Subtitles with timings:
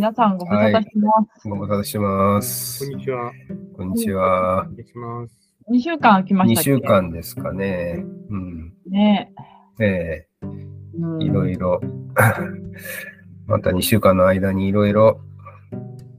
[0.00, 1.10] はい、皆さんご無沙汰してま
[1.40, 1.48] す。
[1.48, 2.84] ご無沙汰してます。
[2.86, 3.32] こんにちは。
[3.76, 4.70] こんにちはお。
[4.76, 5.34] 願いします。
[5.72, 6.70] 2週間空きまし2たっけ？
[6.70, 8.04] 週間ですかね。
[8.30, 8.72] うん。
[8.88, 9.32] ね
[9.80, 11.80] えうんえいろいろ。
[13.48, 15.20] また2週間の間にいろいろ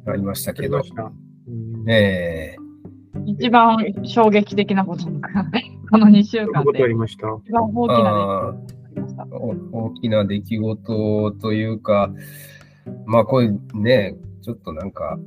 [0.05, 0.95] ありましたけどありま。
[0.95, 1.11] した。
[1.47, 1.52] う
[1.85, 2.57] んええ
[3.25, 5.30] 一番衝撃的なことが、
[5.89, 7.27] この2週間でりました？
[7.45, 8.55] 一番大きな出来事あがあ
[8.95, 9.27] りました。
[9.31, 12.11] お大きな出来事というか、
[13.09, 15.17] まあこれね、ちょっとなんか、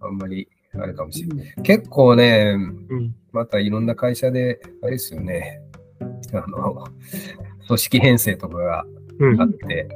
[0.00, 1.54] あんまりあれかもしれない。
[1.62, 2.54] 結構ね、
[2.88, 3.14] うん。
[3.32, 5.60] またいろんな会社で、あれですよね、
[6.32, 6.86] あの、
[7.66, 8.86] 組織編成とかが
[9.18, 9.40] うん。
[9.40, 9.88] あって、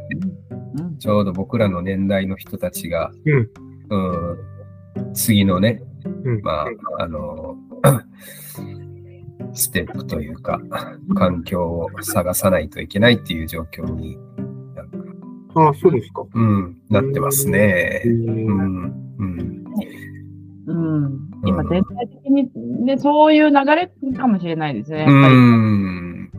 [0.74, 3.50] うんちょうど僕らの年代の人たちが、うん。
[3.88, 5.82] うん、次のね、
[6.24, 6.42] うん。
[6.42, 6.66] ま
[6.98, 7.56] あ、あの、
[9.54, 10.60] ステップというか、
[11.16, 14.18] 環境を探さないといけないっていう状況に、
[15.54, 16.24] ああ、そうですか。
[16.32, 18.08] うん、なってますねへ。
[18.08, 19.64] うーん、うん、
[20.66, 20.72] う
[21.08, 22.50] ん、今、全体的に、
[22.84, 25.12] ね、そういう流れかもしれないですね、う。
[25.12, 26.30] ん、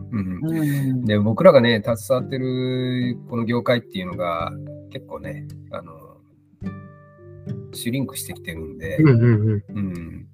[1.04, 4.52] で、僕らがね、携わってるこの業界っていうのが、
[4.90, 5.92] 結構ね、あの、
[7.72, 9.64] シュリンクしてきてるんで、うんうんうん。
[9.68, 10.26] うん。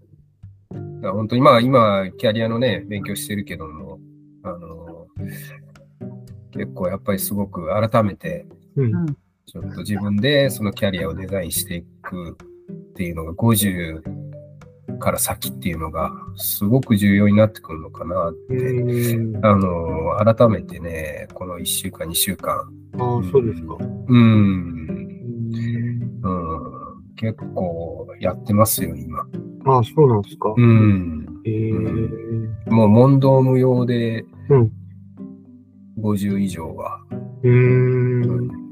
[1.01, 3.99] だから本当にまあ今、キャリアのね、勉強してるけども、
[4.43, 5.06] あの、
[6.53, 8.47] 結構やっぱりすごく改めて、
[8.83, 9.17] うん。
[9.47, 12.37] ちょっと自分でそのキャリアをデザインしていく
[12.91, 14.03] っていうのが50
[14.98, 22.56] から先っていうのがすごく重要になってくるのかなって、うんあの、改めてね、この1週間、2週間、
[22.99, 23.77] ああ、そうですか。
[23.81, 24.99] うん、うん
[26.23, 29.21] うん、結構やってますよ、今。
[29.65, 30.53] ああ、そうなんですか。
[30.56, 31.41] うん。
[31.44, 31.72] へえ。
[32.71, 34.72] もう問答無用でうん。
[36.00, 37.00] 50以上は、
[37.43, 38.68] うーん。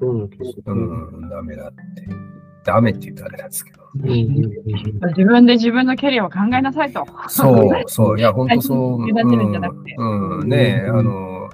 [0.00, 0.54] そうなんですね。
[0.66, 2.30] うん、ダメだって。
[2.64, 3.80] ダメって言うとあれなんですけど。
[3.94, 7.04] 自分で自分のキャリアを考えなさいと。
[7.28, 9.02] そう、そう、いや、本当そう。
[9.02, 11.50] うん、うんねあの、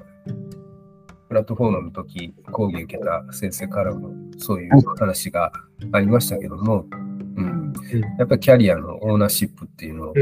[1.28, 5.52] プラットフォームの時、講義受けた先生からもそういう話が
[5.92, 6.86] ありましたけども、
[7.36, 7.72] うん、
[8.18, 10.14] やっぱりキャリアのオーナーシップっていうのを、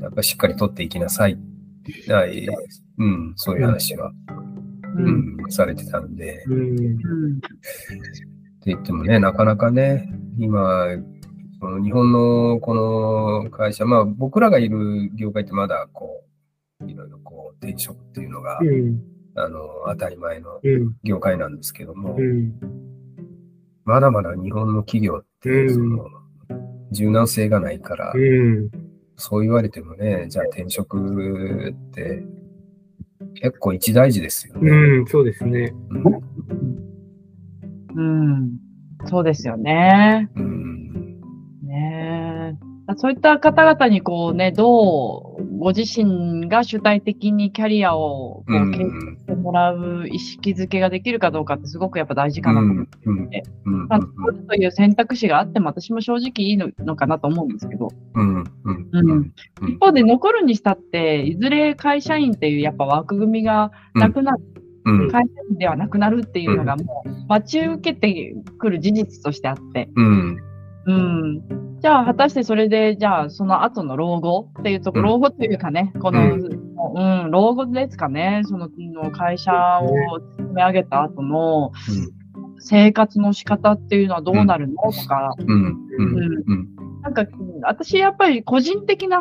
[0.00, 1.38] やっぱりしっかり取っていきなさい。
[2.08, 2.46] はい
[2.98, 4.12] うん、そういう話は、
[5.48, 6.16] されてたん。
[6.16, 6.48] で、っ
[8.60, 10.86] て言ってもね、なかなかね、今、
[11.60, 12.74] その日本のこ
[13.44, 16.24] の会社、まあ僕らがいる業界ってまだこ
[16.80, 19.00] う、いろいろこう転職っていうのが、うん。
[19.36, 20.96] あの当たり前のうん。
[21.02, 21.56] 業界なん。
[21.56, 22.54] ですけども、うん。
[23.84, 25.74] まだまだ日本の企業ってうん。
[25.74, 26.08] その
[26.92, 28.70] 柔軟性がないから、うん。
[29.16, 32.24] そう言われてもね、じゃあ転職って
[33.34, 34.70] 結構一大事ですよね。
[34.70, 35.72] うん、そうですね。
[35.90, 36.34] うん
[37.96, 38.58] うん、
[39.06, 40.28] そうですよね。
[40.34, 41.20] うん
[41.62, 45.33] ねえそういった方々にこうね、どう
[45.64, 48.84] ご自身が主体的にキャリアをこう経営
[49.16, 53.44] してもらう意識づけができるかどうかってすごくやっぱ大事かなと思って。
[53.64, 58.44] うんうんうんまあ、取るという選択肢があっても私も正直いいのかなと思うんですけど、うん
[59.66, 70.38] 一方で残るにしたって、いずれ会社員っていうやっぱ枠組みがなくなる、会社員ではなくなるっていうのがもう待ち受けてくる事実としてあって、うん
[70.86, 71.73] うん。
[71.84, 75.20] じゃあ、果たしてそれで、じゃあ、その後の老後っていうところ、うん。
[75.20, 76.48] 老後というかね、この、う
[76.96, 79.52] うん、老後ですかね、そのの会社
[79.82, 81.72] を積み上げた後の
[82.58, 85.34] 生活の仕方っていうのはどうなるのとか、
[87.02, 87.26] なんか、
[87.64, 89.20] 私やっぱり個人的な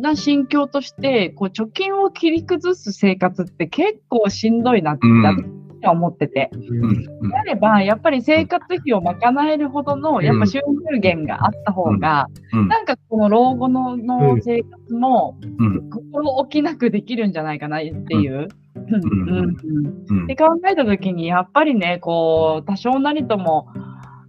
[0.00, 6.50] な心境として、こう貯金を切り崩す生活って結構しんどいなってうん私は思ってて。
[6.52, 12.68] であれば、やっぱり生活費を賄えるほどの、やっぱ収入源があった方が、うん。
[12.68, 14.42] なんかこの老後のうのん。
[14.42, 15.90] 生活もうん。
[15.90, 18.46] 心置きなくできるんじゃないかなっていう。
[18.46, 23.68] って考えたときに、やっぱりね、こう、多少なりとも、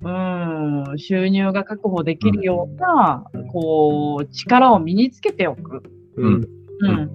[0.04, 0.10] う
[0.94, 5.84] ん、収入が確保できるような、こう、力を身につけておく。
[6.16, 6.48] うん。
[6.80, 7.12] うん。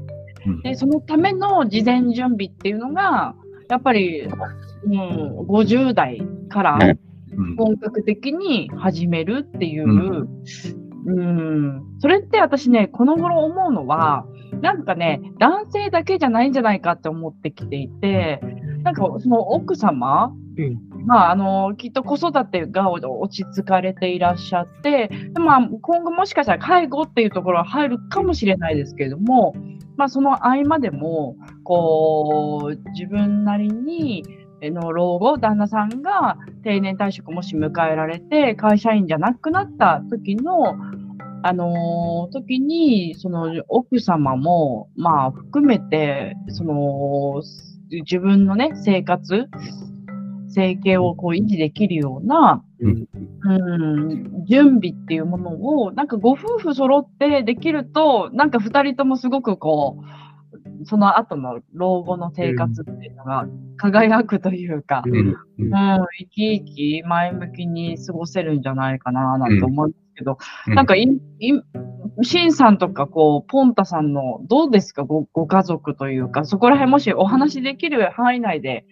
[0.46, 0.62] うん。
[0.62, 3.34] で、そのための事前準備っていうのが、
[3.68, 6.78] やっぱり、うん、50代から
[7.36, 7.56] うん。
[7.56, 10.28] 本格的に始めるっていう、う
[11.06, 14.26] うん、それって私ね、この頃思うのは、
[14.60, 18.40] なんかね、男性だけじゃないんじゃないかって思ってきていて、
[18.82, 21.06] なんかその奥様、うん。
[21.06, 29.54] まあ、あの、きっと子育てが落ち着かれていらっしゃって、でまあ、今後もしかしたら介護っていうところは入るかもしれないですけれども、
[29.96, 34.24] まあ、その合間でも、こう、自分なりに、
[34.70, 40.76] の老後、旦那さんが定年退職もし迎えられて、会社員じゃなくなった時の、
[41.44, 47.42] あのー時に、その奥様も、まあ、含めて、その、
[47.90, 49.48] 自分のね、生活、
[50.48, 53.08] 生計をこう維持できるような、うん
[53.44, 60.04] うん、準備っていうものを、なんかご夫婦揃ってできると、なんか二人ともすごくこう、
[60.84, 63.46] その後の老後の生活っていうのが
[63.76, 65.26] 輝くというか、うんうん。
[65.58, 71.08] うん、生き生き前向きに過ごせるんじゃないかな、なんて思うんですけど、なんかい、
[71.40, 71.60] い、
[72.22, 75.04] シンさんとか、こう、ポンタさんの、どうですか？
[75.04, 78.84] ご、ご家族というか、そこら辺もしお話できる範囲内で、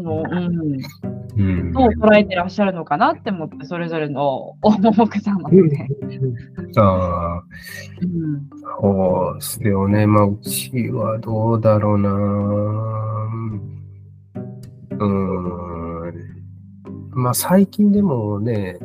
[0.00, 0.46] その、うん、
[1.36, 5.88] うんどう捉えてらっしゃるのかなって思って、それぞれの奥様のね。
[6.76, 7.42] ああ、
[8.02, 8.50] うん。
[8.80, 10.06] そうですよね。
[10.06, 12.10] まあ、うちはどうだろうな。
[14.92, 16.14] うーん。
[17.10, 18.78] まあ、最近でもね、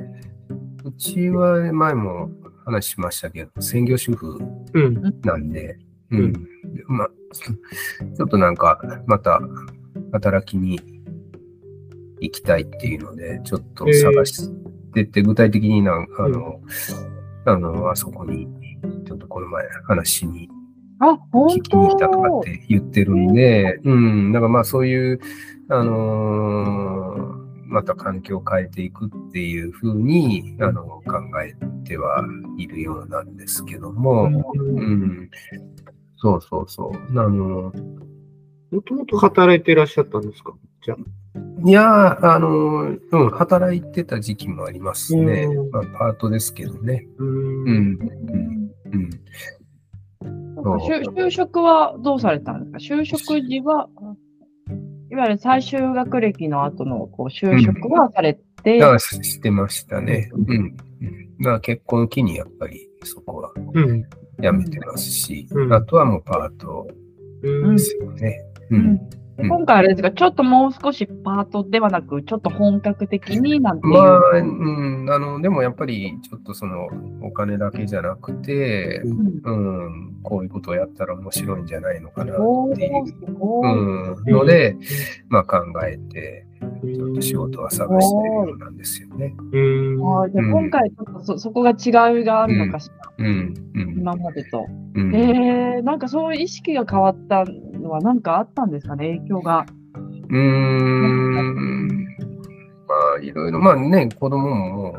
[0.84, 2.30] うちは前も
[2.66, 4.38] 話しましたけど、専業主婦
[4.74, 5.02] うん。
[5.22, 5.78] なんで、
[6.12, 6.34] ううんん。
[6.88, 7.10] まあ、
[8.16, 9.40] ちょっとなんか、また、
[10.12, 10.95] 働きに
[12.26, 14.50] 行きたいっていうので、ちょっと探し
[14.94, 16.60] てて、具体的になんあの、
[17.46, 18.48] あの、あそこに、
[19.06, 20.50] ちょっとこの前話しに
[21.00, 25.20] あ、本聞きに来たとか当って言ってるんで、うん、だからまあそういう、
[25.70, 31.02] あのーまた環境を変えていくっていうふうに、あの、考
[31.44, 32.24] えては
[32.60, 35.30] いるようなんですけども、うん、
[36.16, 37.20] そうそうそう。
[37.20, 37.74] あの、
[38.72, 40.54] もともと働いていらっしゃったんですか？
[40.84, 40.98] じゃあ。
[41.66, 42.96] いやー、あの、う
[43.26, 45.72] ん、働いてた時期もありますねうん。
[45.72, 47.08] まあ、パートですけどね。
[47.18, 47.26] う。
[47.26, 49.10] うんん、うん、うん。
[50.56, 52.96] なんか就就職はどうされたんですか？
[52.96, 53.90] 就職時は、
[55.12, 60.30] いわゆる最終学歴の後のこう就職はされて、だからししてましたね。
[60.34, 60.56] うん。
[60.56, 60.76] うん、
[61.40, 64.04] まあ結婚を機にやっぱりそこはうん。
[64.40, 66.88] やめてますし、うんあとはもうパート
[67.42, 67.82] うんで。
[67.82, 68.38] すよね。
[68.70, 68.76] う。
[68.76, 69.00] うんん
[69.38, 73.94] うん今回あれですが、ちょっともう少しパートではなく、ちょっと本格的になんていう。
[73.94, 76.88] まあ、うん、あの、でもやっぱりちょっとその
[77.22, 82.38] お金だけじゃなくて、うんうん、こういうことをやったら面白いんじゃないのかなっ
[82.76, 83.04] ていう。
[83.28, 84.78] うん、ので、
[85.28, 86.48] まあ考えて、
[86.82, 89.36] ちょっと仕事は探してるようなんですよね。
[89.52, 89.60] う
[89.98, 90.02] ん。
[90.02, 94.66] あーじゃ今回ちょっとそそこが違いがあるのかしら、うん、うん、今までと。
[94.96, 95.16] うん。
[95.16, 99.66] えー、なんかそういう意識が変わったのは何かあったんですかね、影響が。
[100.30, 101.88] うーん。
[102.88, 104.98] まあ、いろいろ、まあね、子供もも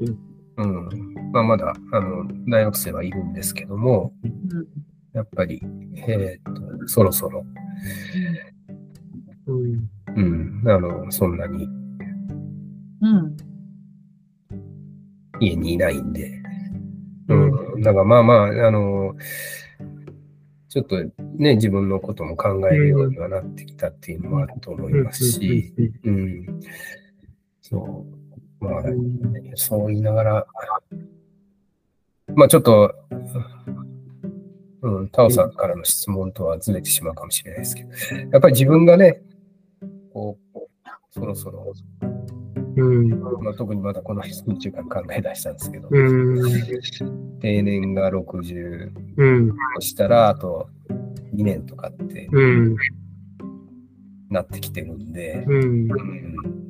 [0.00, 1.32] う、うん。
[1.32, 4.32] まあ、まだ、あの、大学生はいるんですけども、うん
[5.12, 5.62] やっぱり、
[6.08, 7.44] えーっと、そろそろ、
[9.46, 10.62] うん。
[10.66, 11.68] あの、そんなに
[13.02, 13.36] うん。
[15.40, 16.30] 家にいないんで、
[17.28, 17.82] うん。
[17.82, 19.14] だからまあまあ、あの、
[20.68, 20.96] ちょっと
[21.36, 25.74] ね、自分のことも考えるようにはなってきたっていうのもあると思いますし、
[26.04, 26.60] うん。
[27.60, 28.06] そ
[28.60, 28.64] う。
[28.64, 28.82] まあ、
[29.56, 30.46] そう言いながら、
[32.34, 32.94] まあちょっと、
[34.82, 37.90] うん、タオさんからの質問とはずれてしまうかもしれないですけど、
[38.30, 39.20] やっぱり自分がね、
[40.12, 40.58] こう、
[41.10, 41.72] そろそろ、
[42.76, 43.10] うん。
[43.42, 46.40] まあ、特にまだこの1週間考え出したんですけど、うん。
[47.40, 49.48] 定年が60うん。
[49.50, 50.68] としたら、あと
[51.34, 52.76] 2年とかってうん。
[54.30, 55.90] なってきてるんで、うん。
[55.90, 56.66] うん、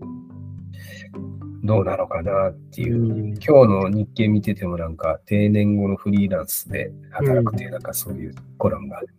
[1.65, 3.01] どうなのかなっていう。
[3.01, 3.29] うん。
[3.35, 9.11] 今日の日経見ててもなんか定年後のフリーランスで働くっていうなんかそういうコラムがあって、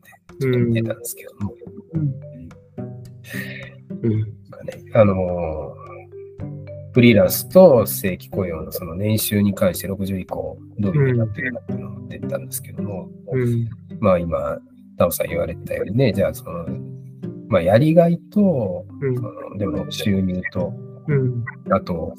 [0.41, 1.53] ちょっと見てたんですけども、
[4.03, 4.33] うん
[4.93, 5.83] あのー
[6.93, 13.67] フリーランスと正規雇用のその年収に関して60以降どういうふうになってるかっていうのを出てたんですけども、うん。
[13.99, 14.59] まあ今、
[14.97, 16.67] タオさん言われたようにね、じゃあその、
[17.47, 20.71] まあやりがいと、うんそのでも収入と、
[21.07, 21.43] うん。
[21.71, 22.13] あと、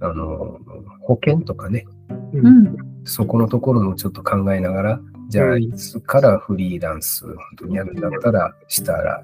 [0.00, 0.58] あの、
[1.02, 1.86] 保険とかね、
[2.32, 2.46] うん。
[2.46, 2.76] うん。
[3.04, 9.22] そこのところもちょっと考えながら、じゃあ、うんいつからフリーランス、本当にやるんだったら、したら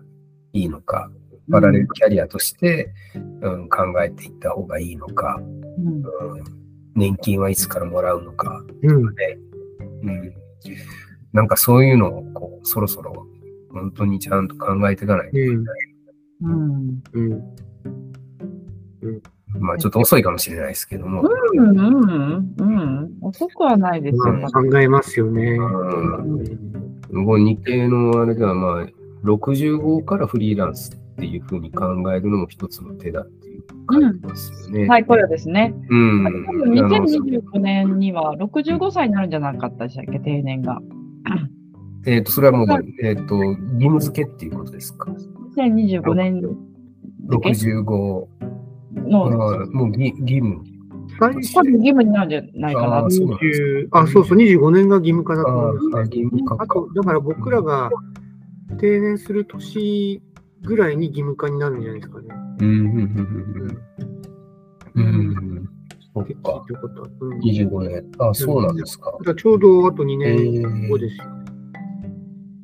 [0.53, 1.11] いいのか、
[1.51, 2.93] パラレルキャリアとして、
[3.43, 6.05] うん、考えていった方がいいのか、うんうん、
[6.95, 9.15] 年金はいつからもらうのか、うん。
[9.15, 9.39] ね、
[10.03, 10.35] うん、
[11.33, 13.27] なんかそういうのを、こう、そろそろ、
[13.73, 15.39] 本当にちゃんと考えていかないと、
[16.43, 17.03] うん。
[17.13, 17.43] うん。
[19.59, 21.23] まあちょっと遅いかもしれないですけども、
[21.55, 21.69] うん。
[21.69, 22.55] うん。
[22.59, 23.19] うん。
[23.23, 24.33] 遅くはないですよ。
[24.35, 25.53] まあ、考えますよね。
[25.53, 28.87] うん、もう日系のあれでは、まあ、
[29.25, 34.87] 65からフリーランスっっていうふうに考えるのも一つの手だっていう書いてますよね。
[34.87, 35.75] 再雇用ですね。
[35.91, 36.27] うん。
[36.27, 40.79] あと多分2025年には65歳になるんじゃなかったでしたっけ、定年が。
[42.07, 42.69] えっ、と、それはもう、
[43.03, 45.13] えっ、と、義務付けっていうことですか
[45.57, 46.55] ？2025年付
[47.43, 48.27] け？65、
[49.09, 50.63] の、あもう義義務。
[51.19, 53.11] 最多分義務になるんじゃないかなあー。
[53.11, 55.79] そうなんです20あ、そうそう、25年が義務化だとあ思う。
[56.59, 57.91] あと、だから僕らが
[58.79, 60.23] 定年する年
[60.63, 62.29] ぐらいに義務化になるんじゃないですかね。
[62.61, 63.83] うん、うん、うん、
[64.95, 65.03] うん。
[65.03, 65.69] うん。
[66.15, 66.27] そか。
[66.29, 67.09] いうことは。
[67.21, 68.05] うん、25年。
[68.19, 71.25] あ、そうなんですかちょうどあと2え年後ですよ。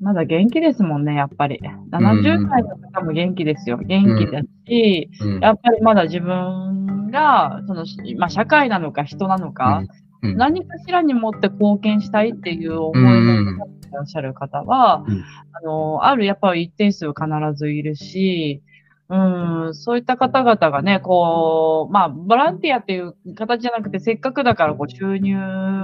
[0.01, 1.61] まだ元気ですもんね、やっぱり。
[1.91, 3.79] 70代の方も元気ですよ。
[3.79, 7.85] 元気だし、うんやっぱりまだ自分が、その、
[8.19, 9.83] まあ、社会なのか人なのか、
[10.25, 18.63] うん何かしらに持って貢献したいっていう思いの方がいらっしゃる方は、うんあの、あるやっぱり一定数必ずいるし、
[19.09, 25.37] うん、そういった方々がね、こう、まあ、ボランティアっていう形じゃなくて、せっかくだから、こう、収入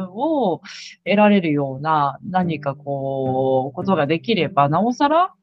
[0.09, 0.63] を
[1.05, 5.35] 得られるような、何かこう、ことができれば、なおさら、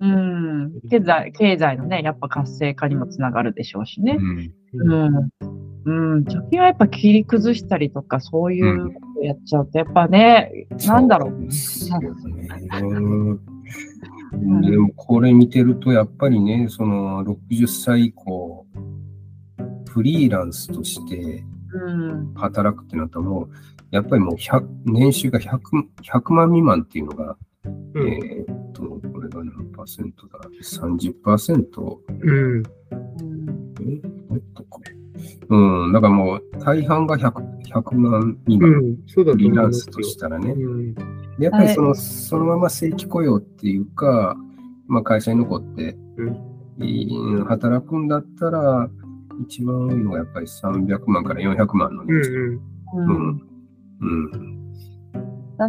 [0.00, 4.18] うん、経済、経済のね、やっぱ活性化にもつながるでしょうしね。
[4.18, 5.69] うんうん。
[5.84, 6.24] うん。
[6.24, 11.52] 貯金はやっぱ切り崩したりとか、そういうことやっちゃうと、やっぱね、なんだろう。
[11.52, 12.00] そう
[14.62, 18.66] でもこれ見てると、やっぱりね、その60歳以降、
[19.88, 22.34] フリーランスとしてうん。
[22.34, 23.50] 働くってなったらもう、
[23.90, 25.58] やっぱりもう100年収が 100,
[26.02, 28.08] 100万未満っていうのが、うん。
[28.08, 31.98] えーっと、これが何パーセントだ ?30%?
[32.20, 32.62] うん。
[32.62, 32.64] うん
[33.80, 34.80] えもっとか
[35.48, 37.32] うん、だからもう大半が 100,
[37.74, 38.98] 100万未う満、ん。
[39.06, 40.52] そうだとフリーランスとしたらね。
[40.52, 40.94] うん。
[40.94, 44.36] でやっぱりその,、そのまま正規雇用っていうか、
[44.86, 45.96] まあ、会社に残って、
[46.78, 47.08] いい
[47.46, 48.88] 働くんだったら、
[49.42, 52.10] 一番多いのがやっぱり300万から400万のうん。
[52.12, 53.30] うん。
[53.30, 53.40] う
[54.00, 54.60] うん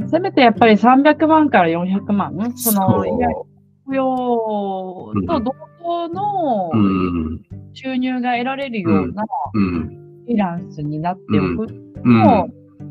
[0.10, 3.03] せめてやっぱり300万から400万、その、
[3.86, 6.72] 雇用と同等の。
[7.74, 9.24] 収入が得られるような
[9.54, 10.24] うん。
[10.26, 11.74] フリーランスになっておく
[12.04, 12.24] うん。
[12.24, 12.48] の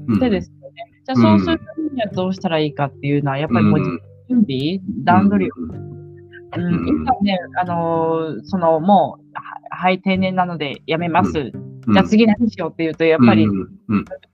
[0.09, 0.85] うん手ですよね。
[1.05, 3.81] じゃあそうするためにはどうしたらいいかっていうのは、やっぱりもう
[4.29, 5.55] 準備、段取りを
[6.57, 11.39] うん、うん今ね、あのーその、もう、ははい、定年なので辞めます。
[11.39, 13.47] うんじゃあ次何しようっていうと、やっぱり。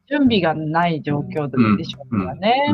[0.09, 2.73] 準備がない状況でしょうからね。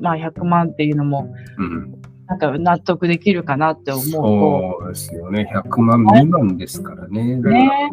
[0.00, 1.92] まあ、100万っていうのも、うん。
[2.26, 5.50] なんか納得できるかなって思うそうですよね。
[5.52, 7.42] 100万未満ですからね。
[7.42, 7.90] と、ね、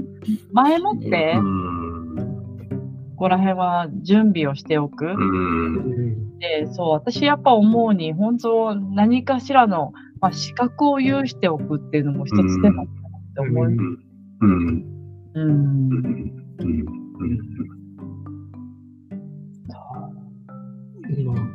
[0.52, 2.16] 前もってう、ん。
[3.12, 5.06] ここら辺は準備をしておく。
[5.06, 6.38] うん。
[6.40, 12.92] で、そう、私やっぱ思うに、本当何かしらの、まあ、資格を有しておくっていうのも一つ手だなって
[13.42, 14.06] 思います。
[14.42, 14.86] うん。
[15.34, 15.44] うん。
[15.44, 15.92] うん。
[16.60, 16.90] うん。
[21.26, 21.46] まあ、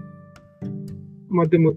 [1.30, 1.72] まあでも、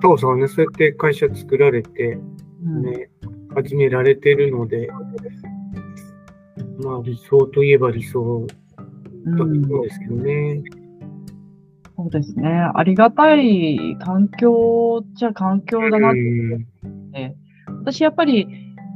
[0.00, 2.18] タオさんはね、そうやって会社作られて、
[2.64, 3.10] うんね、
[3.54, 4.88] 始められてるので、
[6.82, 8.46] まあ理想といえば理想
[9.26, 10.62] だと思うんですけどね。
[11.96, 12.48] そうですね。
[12.74, 16.66] ありがたい環境じゃ環境だなってうん
[17.82, 18.46] 私やっぱり、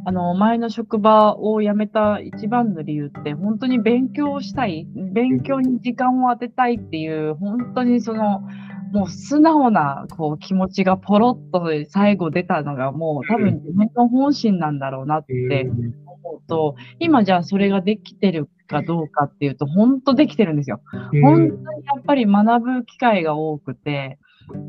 [0.06, 8.42] あの、前の職場を辞めた一番の理由って、本当に勉強したい、勉強に時間を当てたいっていう、本当にその、
[8.94, 15.68] もう素直なこう気持ちがポロッと最後出たのが、もう多分自分の本心なんだろうなって
[16.06, 20.80] 思うと、今じゃあそれができてるかどうかっていうと、本当できてるんですよ。
[21.12, 21.22] うん。
[21.22, 24.20] 本当にやっぱり学ぶ機会が多くて、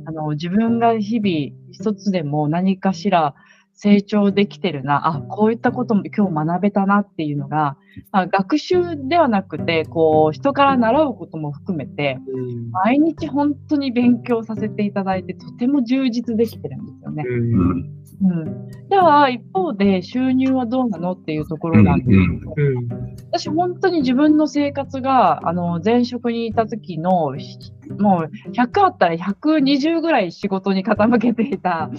[0.08, 3.36] あの、自分が日々一つでも何かしら
[3.76, 7.78] 成長できてるな、あ、こういったことも今日学べたなっていうのが、
[8.12, 12.72] まあ、学習ではなくて、こう、人から習うことも含めて、うん。
[12.72, 17.24] 毎日本当に勉強させていただいて、とても充実できてるんですよね。
[17.28, 18.32] うんうん。
[18.32, 18.70] うん。
[18.90, 22.62] では、一方で収入はどうなのっていうところなんですけど、う
[23.02, 27.58] ん私本当に自分の生活が、あの、前職にいた時の、ひ
[28.00, 31.92] もう100あったら120ぐらい仕事に傾けていた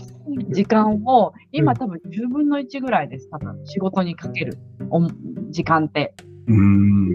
[0.48, 4.58] 時間を、今多分10分の1ぐらいです、多分仕事にかける
[4.90, 5.06] お
[5.50, 6.14] 時間って。
[6.48, 7.10] うん。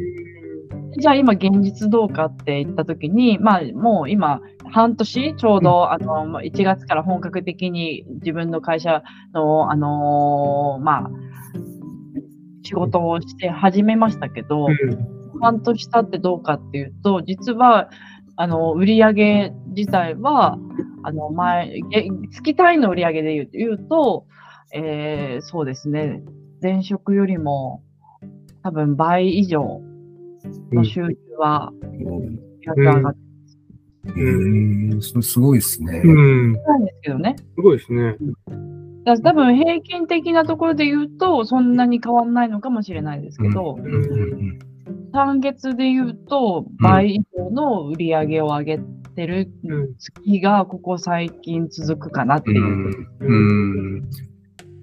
[0.98, 11.12] じゃあ今現実どうかって言った時に、まあもう今半年ちょうど、あの、まあ1月から本格的に自分の会社の、あのーまあ、
[12.64, 14.68] 仕事をして始めましたけど、
[15.42, 17.90] 半年経ってどうかっていうと、実は、
[18.38, 20.58] あの、売り上げ自体は、
[21.04, 24.26] あの、前、げ月単位の売り上げで言う言うと、
[24.74, 26.24] えーそうですね、
[26.62, 27.84] 前職よりも
[28.64, 29.82] 多分倍以上
[30.72, 31.74] の収入は
[32.66, 33.31] 上がって
[34.08, 36.02] へえ、それすごいですね。
[36.04, 36.56] うん。
[36.56, 37.36] たんですけどね。
[37.56, 38.18] すごいですね。
[39.04, 44.60] だから多分平均的なところで言うと、そんなに変わんないのかもしれないですけど、うんうん
[45.14, 48.80] 単月で言うと、倍以上の売り上げを上げ
[49.16, 49.96] てるうん。
[49.98, 52.62] 月がここ最近続くかなってういう。
[52.62, 54.10] んうん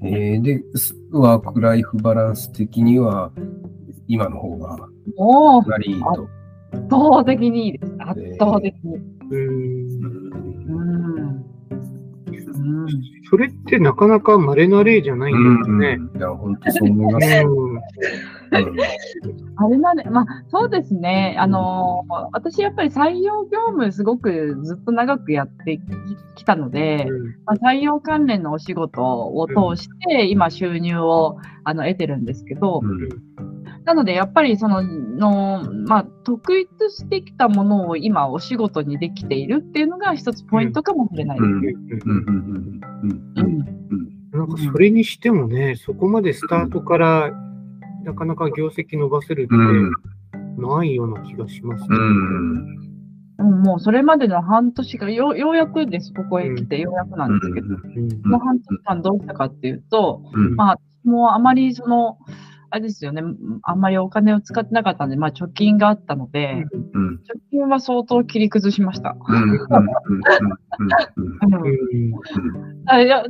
[0.02, 3.32] えーで、すワークライフバランス的には、
[4.06, 4.76] 今の方が
[5.16, 6.28] もかなりいいと。
[6.90, 7.94] 倒的にいいです。
[7.98, 8.96] 圧倒的に。
[8.96, 9.98] うん。
[10.66, 11.44] うん。
[12.58, 12.88] うん。
[13.30, 15.98] それってなかなか稀な例じゃないんですよね。
[16.16, 17.26] いや、本当そう思います。
[17.26, 17.72] うん。
[17.72, 17.78] うん
[19.60, 21.36] あれなんで、まあ、そうですね。
[21.38, 25.80] あのー私やっぱり採用業務すごくずっと長くやって
[26.36, 27.06] きたので、
[27.44, 33.08] まあ、採用関連のお仕事を通して、今収入をあの得てるんですけど、うん
[33.88, 41.72] なのでやっぱりその、のまあ、特逸してきたものを今お仕事にできているっていうのが一つポイントかもしれないですね。
[42.04, 42.80] うんうんうん
[43.36, 43.58] うん
[43.94, 44.30] うん。
[44.30, 47.32] なんかそれにしてもね、そこまでスタートから
[48.04, 49.92] なかなか業績伸ばせるってうん
[50.58, 51.88] ないような気がしますね。
[51.90, 52.78] うん
[53.38, 62.18] うん、もうそれまでの半年がよようやくです、ここへ来てようやくなんですけど、うんこの半年間どうしたかっていうと、うんまあ、私もあまりその、
[62.70, 63.22] あれですよね、
[63.62, 67.14] あんまりお金を使ってなかったんで、まあ貯金があったので、うん。
[67.16, 69.16] 貯金は相当切り崩しました。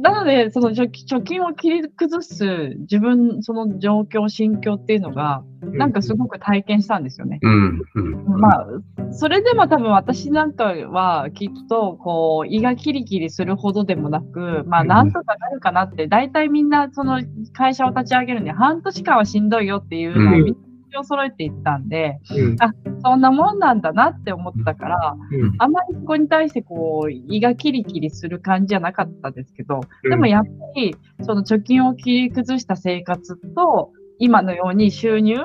[0.00, 7.38] なので、その貯貯金を切り崩す自分、その状況、心境っていうのが、なんかすごく体験したんですよね。
[7.42, 8.40] うんうん。
[8.40, 8.66] まあ、
[9.10, 14.88] それでも多分私なんかはきっと、こう、胃がキリキリするほどでもなく、まあ、うん。
[14.88, 17.20] なんとかなるかなって、大体みんな、その
[17.52, 20.44] 会社を立ち上げるには半年間はしんどいよっていうのをうん。
[20.44, 22.56] みんな口を揃えていったんで、うん。
[23.04, 25.54] そんなもんなんだなって思ってたから、うん。
[25.58, 35.36] あんまりそこに対してこう、胃がキリキリする感じじゃなかったですけど、でもやっぱり、その貯金を切り崩した生活と、今のように収入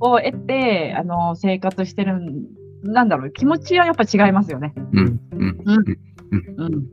[0.00, 2.46] を得て、あの、生活してるん、
[2.82, 4.72] なんだろう、気持ちはやっぱ違いますよね。
[4.92, 5.84] うんうんうん。
[6.32, 6.86] うん。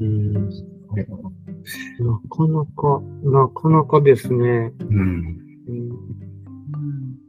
[0.00, 0.50] うん。
[2.00, 4.72] なかなか、なかなかですね。
[4.80, 5.38] うん。
[5.68, 5.90] うん。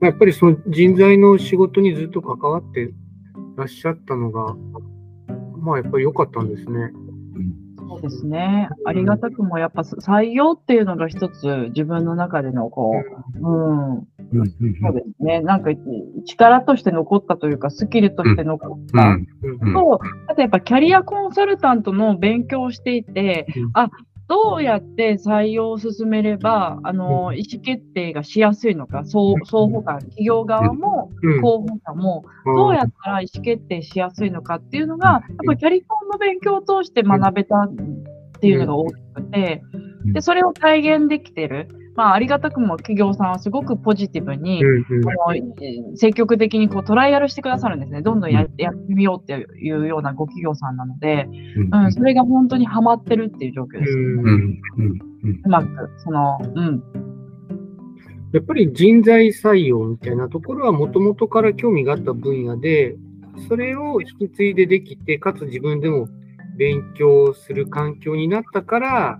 [0.01, 2.91] やっぱりその人材の仕事にずっと関わって
[3.55, 4.55] らっしゃったのが、
[5.59, 6.49] まあやっぱり良かったん。
[6.49, 6.91] ですね。
[7.91, 8.69] そうですね。
[8.85, 12.93] ありがたくもやっぱ採用っていうのが一つ自分の中でのこ
[13.35, 14.07] う、うん、うん。
[14.81, 15.41] そうですね。
[15.41, 15.71] なんか
[16.25, 19.17] 力として残ったというか、スキルとして残った。
[19.73, 23.71] と、あとやっぱキャリアコンサルタントの勉強をしていて、うん。
[23.73, 23.89] あ、
[24.31, 31.41] どうやって採用を進めれば、あの、意思決定がしやすいのか、双双方間、企業側も、うん。
[31.41, 37.75] 候補者も、どうやったら意思決定しやすいのかっていうのが、やっぱりキャリコンの勉強を通して学べたっ
[38.39, 39.63] ていうのが大きくて、
[40.05, 41.67] で、それを体現できてる。
[41.95, 45.97] まあ、ありがたくも企業さんはすごくポジティブに、うんうん。
[45.97, 48.01] 積極的にこうトライアルしてくださるんですね。
[48.01, 51.27] どんどんややってみようっていうようなご企業さんなので、
[51.71, 53.91] うん、それが本当にハマってるっていう状況です。
[53.91, 54.19] うん。
[54.19, 54.59] うん。
[55.23, 55.41] うん。
[55.43, 56.83] うまく、その、うん、
[58.31, 62.95] やっぱり人材採用みたいなところはもともとから興味があった分野で、
[63.49, 66.07] それを引き継いでできて、かつ自分でも
[66.57, 69.19] 勉強する環境になったから、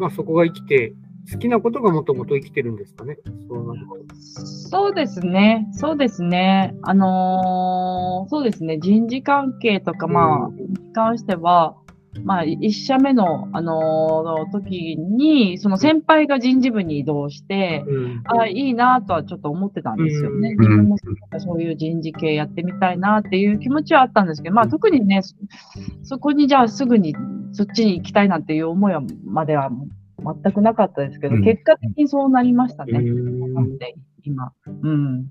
[0.00, 0.94] まあそこが生きて、
[1.32, 3.18] 好きなことがもともと生きてるんですかね？
[3.48, 4.16] そうなると。
[4.46, 11.76] そうですね、そうですね、あのーそうですね、人事関係とか、まあ、うんに関しては、
[12.24, 20.50] まあ、一社目の、あのー時に、その先輩が人事部に移動して、うんあいいなとはちょっと思ってたんですよね。
[20.50, 20.96] うん自分も
[21.38, 25.34] そういう人事系やってみたいなっていう気持ちはあったんですけど、まあ特にね、そ
[26.02, 27.14] そこにじゃあすぐに
[27.52, 29.70] そっちに行きたいなんていう思いはまでは
[30.42, 32.98] 全くなかったですけど、うん結果的にそうなりましたね。
[32.98, 34.52] うんなんで今。
[34.82, 35.26] うん。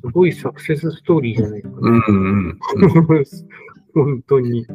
[0.12, 2.00] ごいサクセスストーリーじゃないですかね。
[2.08, 2.58] うんうん
[3.94, 4.66] 本当に。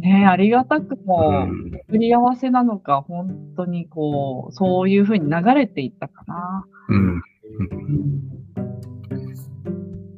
[0.00, 6.64] ねえありがたくも、うん巡り合わせなのか、本当にこう、そういうふうに流れていったかな。
[6.88, 8.40] うんうん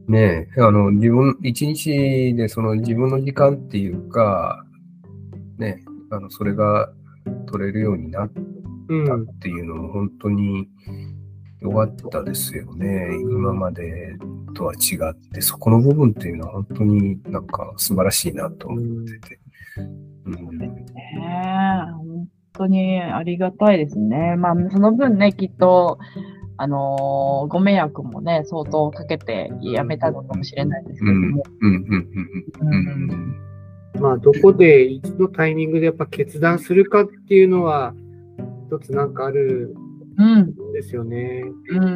[0.09, 4.63] ねえ、あの、自分、一日でその自分の時間っていうか、
[5.63, 6.93] ね、あの、それが
[7.47, 8.33] 取れるようになっ
[8.89, 9.07] うん。
[9.07, 10.69] たっていうのも本当に
[11.61, 13.09] 良かったですよね。
[13.21, 14.17] 今まで
[14.55, 19.39] とは違って、そこの部分っていうのは本当になんか素晴らしいなと思ってて。
[20.27, 24.37] うんねえ本当にありがたいですね。
[24.37, 25.99] まあ、その分ね、きっと、
[26.59, 31.43] あのーご迷惑もね、相当かけてやめたのかもしれないですけども。
[33.95, 37.95] うんうんうんうんうんまあ、どこで、いつのタイミングでやっぱ決断するかっていうのは、
[38.69, 39.75] 一つなんかある
[40.19, 40.39] うん。
[40.41, 41.43] んですよね。
[41.71, 41.85] うん。
[41.85, 41.89] う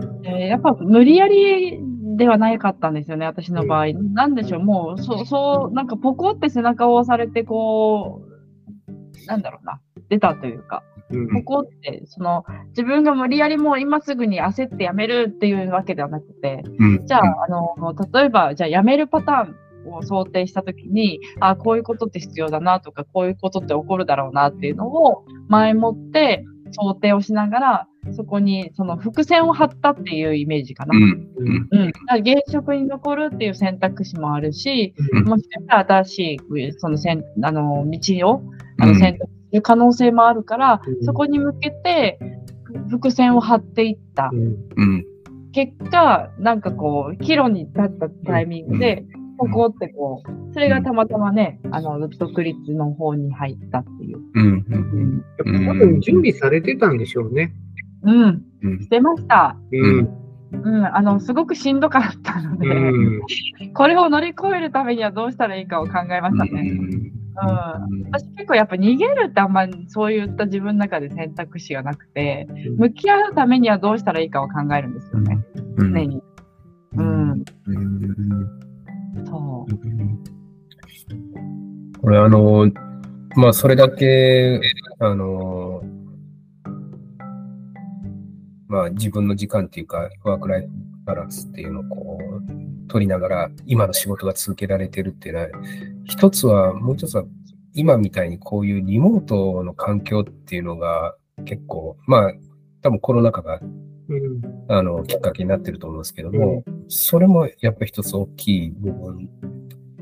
[0.00, 0.20] ん。
[0.24, 1.78] えーやっぱ無理やり
[2.16, 3.92] ではなかったんですよね、私の場合。
[3.92, 19.56] なんでしょう、もう、そう、そう、なんかポコって背中を押されて、こう、なんだろうな、出たというか、うんポコって、その、自分が無理やりもう今すぐに焦ってやめるっていうわけではなくて、うんじゃあ、あの、例えば、じゃあ、辞めるパターン
[19.92, 30.96] を想定したときに、あこういうことって必要だなとか、こういうことって起こるだろうなっていうのを前もって想定をしながら、そこにその伏線を張ったっていうイメージかな。
[30.96, 31.08] ううん。
[31.08, 31.68] ん。
[31.70, 35.24] うん現職に残るっていう選択肢もあるし、うん。
[35.24, 38.42] もしかしたら新しいそのせんあの道を
[38.78, 38.92] あうん。
[38.94, 41.04] の選択する可能性もあるから、うん。
[41.04, 42.18] そこに向けて
[42.90, 44.30] 伏線を張っていった。
[44.32, 44.56] うん。
[44.76, 45.04] うん。
[45.52, 49.04] 結果、なんかこう、岐路に立ったタイミングで、
[49.38, 54.18] ここってこう、それがたまたまね、あの、独立の方に入ったっていう。
[54.34, 57.54] うんうん多分準備されてたんでしょうね。
[58.02, 59.56] うん、うんしてました。
[59.72, 60.08] うん。
[60.50, 63.22] うん、あの、すごくしんどかったので、うん。
[63.74, 66.78] これを乗り越えるためにはどうしたらいいかを考えましたね。
[68.10, 75.38] 私結構やっぱ逃げるってあんまりそういった自分の中で選択肢がなくて、向き合うためにはどうしたらいいかを考えるんですよね。
[75.76, 76.22] うん常に。
[76.94, 78.67] うん、うん
[79.26, 79.72] そう。
[82.00, 82.70] これあの、
[83.36, 84.60] まあそれだけ、
[84.98, 85.82] あの、
[88.68, 90.68] まあ自分の時間っていうか、ワークライフ
[91.04, 95.48] バランスっていうのをこう、取りながら、今の仕事が続けられてるっていうのは、
[96.04, 97.24] 一つは、もう一つは、
[97.74, 102.32] 今みたいにこういうリモートの環境っていうのが結構、まあ、
[102.82, 103.60] 多分コロナ禍が。
[104.68, 109.28] あの、きっかけになってると思うんですけども、それもやっぱ一つ大きい部分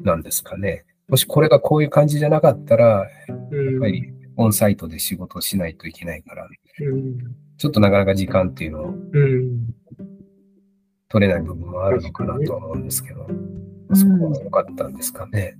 [0.02, 0.84] なんですかね。
[1.08, 3.06] もしこれがこういう感じじゃなかったら、
[3.50, 3.72] うん。
[3.72, 7.18] やっぱりオンサイトで仕事をしないといけないから、うん。
[7.58, 9.74] ちょっとなかなか時間っていうのをうん。
[11.08, 15.56] 取れない部分もあるのかなとは思うんですけど、うんそこは良かったんですかね。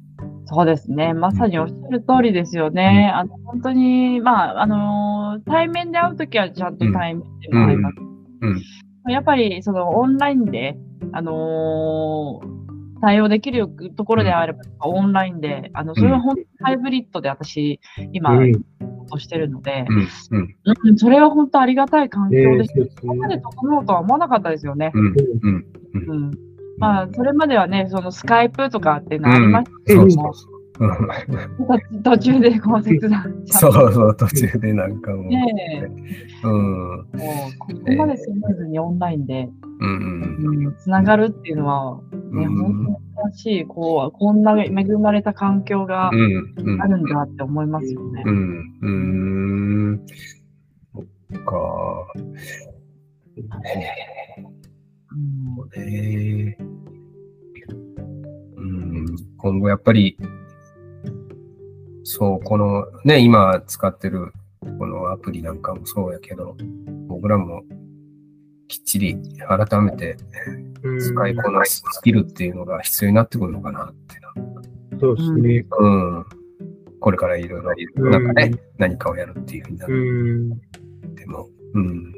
[0.47, 1.15] そうですね。
[1.15, 3.11] まさにおっしゃる通りですよね。
[3.15, 7.95] あの本当に、まあ、あのー対面で会うときはちゃんと対面でも会います。
[8.01, 8.16] うん
[9.09, 10.77] やっぱり、その、オンラインで、
[11.13, 12.67] あのー
[13.01, 17.79] 対応できるところであれば、オンラインで、あの、それは本当にハイブリッドで私、
[18.13, 18.53] 今、うん
[19.09, 22.73] としてるので、うん、うん、うん、それは本当ありがたい環境ねです。
[22.75, 23.43] そうですここまでね。
[23.43, 24.91] 整うとは思わなかったですよね。
[24.95, 25.65] うん、うん。
[25.95, 26.31] うん。
[26.79, 30.56] まあ、それまではね、そのスカイプとかっていうのありましたけそうども、そうそう。
[32.03, 35.27] 途中でこう切断そうそう、途中でなんかもう。
[35.27, 35.47] ね
[35.83, 35.87] え、
[36.45, 37.07] うん、もう
[37.59, 39.49] ここまでスムーズにオンラインで、
[39.81, 42.01] うん、うん、つながるっていうのは、
[42.33, 42.57] ね、うん。
[42.57, 46.09] 本当に素しい、こう、こんな恵まれた環境が。
[46.09, 48.23] あるんだって思いますよね。
[48.27, 48.91] うん、う
[49.93, 50.07] ん。
[50.95, 52.13] そっか。
[58.57, 59.07] うん、
[59.39, 60.19] 今後やっぱり、
[62.09, 64.33] そう、このね、今使ってる
[64.79, 66.57] このアプリなんかもそうやけど、
[67.09, 67.65] 僕らも
[68.69, 70.17] きっちり改めて
[70.85, 75.67] うん使いこなすスキルっていうのが必要になってくるのかなっていうそうですね。
[75.81, 76.25] うん。
[77.01, 77.63] これからいろい
[77.97, 81.15] ろ、なんかね、何かをやるっていうふうになうっん。
[81.17, 82.15] ても、うん。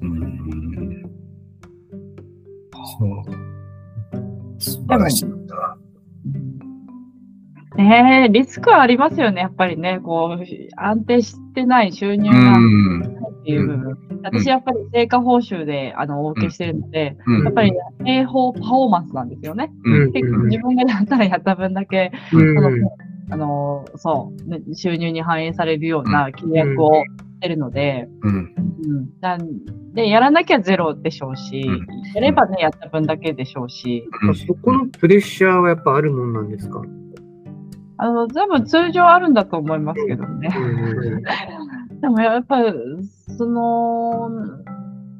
[0.00, 1.02] うんうん。
[2.98, 4.58] そう。
[4.58, 5.37] 素晴らしいな。
[7.78, 10.44] ねえ、リスクはありますよね、やっぱりね、こう、
[10.76, 13.02] 安定してない収入うがん。
[13.40, 13.98] っていう部分。
[14.24, 17.44] 私、やっぱり成果報酬で、あの、お受けしてるので、うん。
[17.44, 17.72] やっぱり、
[18.04, 19.70] 平方パフォーマンスなんですよね。
[19.84, 20.12] うん。
[20.12, 22.54] 結構自分がやったらやった分だけ、うん。
[22.56, 22.70] その
[23.30, 28.34] あの、そう、ね、収入に反映されるような契約をしてるので、うん。
[28.34, 29.48] うん、なん
[29.94, 31.86] で、やらなきゃゼロでしょうし、うん。
[32.14, 34.02] やればね、やった分だけでしょうし、
[34.46, 36.82] そこのプレッシャーはやっぱあるもんなんですか？
[37.98, 40.50] あの、多分通常あるんだと思いますけどね。
[42.00, 42.72] でもやっぱり、
[43.36, 44.30] その、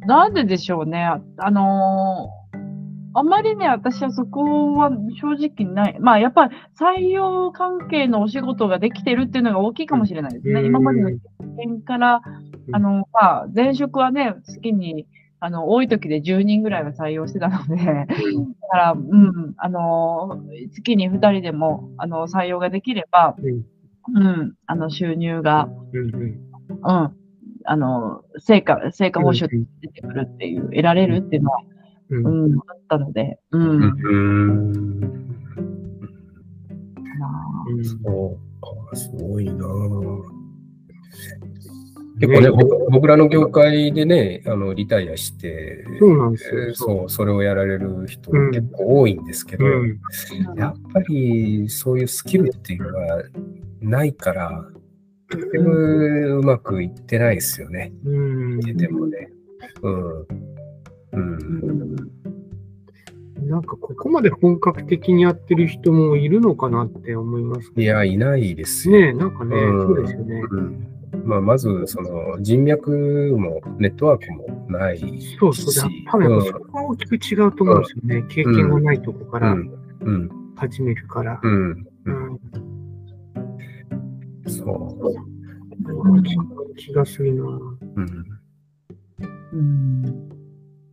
[0.07, 1.11] なんででしょうね。
[1.39, 2.31] あの、
[3.15, 5.97] あまりね、私はそこは正直ない。
[5.99, 10.61] まあ、やっぱり採用関係のお仕事ができてるっていうのが大きいかもしれないですね。
[10.61, 11.19] うん今までの経
[11.57, 12.23] 験から、
[12.73, 15.07] あの、まあ、前職はね、月に、
[15.41, 18.07] あの、多い時で10人ぐらいは採用してたので、だ
[18.71, 23.65] から、うん、あの、月に2人でも、あの、採用ができれば、うん。
[24.15, 27.15] うん、あの、収入が、うん
[27.71, 31.59] あの、成果、成果報酬うん出てくるっていう、得られるっていうのは、
[32.09, 32.27] うん。
[32.27, 33.93] うん、あったので、うん、
[37.85, 40.39] そうか、すごいなぁ
[42.21, 46.65] 結構ね、僕僕らの業界でね、あの、リタイアして、そうなんですよ。
[46.65, 50.01] えーそう、それをやられる人うん結構多いんですけど、うん。
[50.57, 53.23] やっぱりそういうスキルっていうのが
[53.81, 54.65] ないから、
[55.31, 55.71] とても
[56.39, 57.93] うまくいってないですよね。
[58.05, 58.57] うん。
[58.57, 59.31] 見ててもね。
[59.83, 60.21] うん。
[60.21, 60.27] う。
[61.13, 61.97] うんん
[63.47, 68.99] なんかここまで本格的にやってる人もいるのかなって思いますいや、いないですよ。
[68.99, 70.43] ねえ、なんかね、うんそうですよね。
[70.51, 75.37] うんまあ、まず、その人脈もネットワークもないし。
[75.39, 75.91] そうそう。
[76.11, 78.25] 多分やっぱそこが大きく違うと思うんですよね。
[78.29, 79.73] 経験がないとこからうん。
[80.01, 80.29] うん。
[80.57, 81.39] 始めるから。
[81.43, 81.71] うん。
[81.71, 82.35] ううん。
[82.35, 82.41] ん。
[84.51, 84.77] そう。
[86.77, 87.45] 気がするな。
[87.45, 88.39] うん。
[89.53, 90.29] うん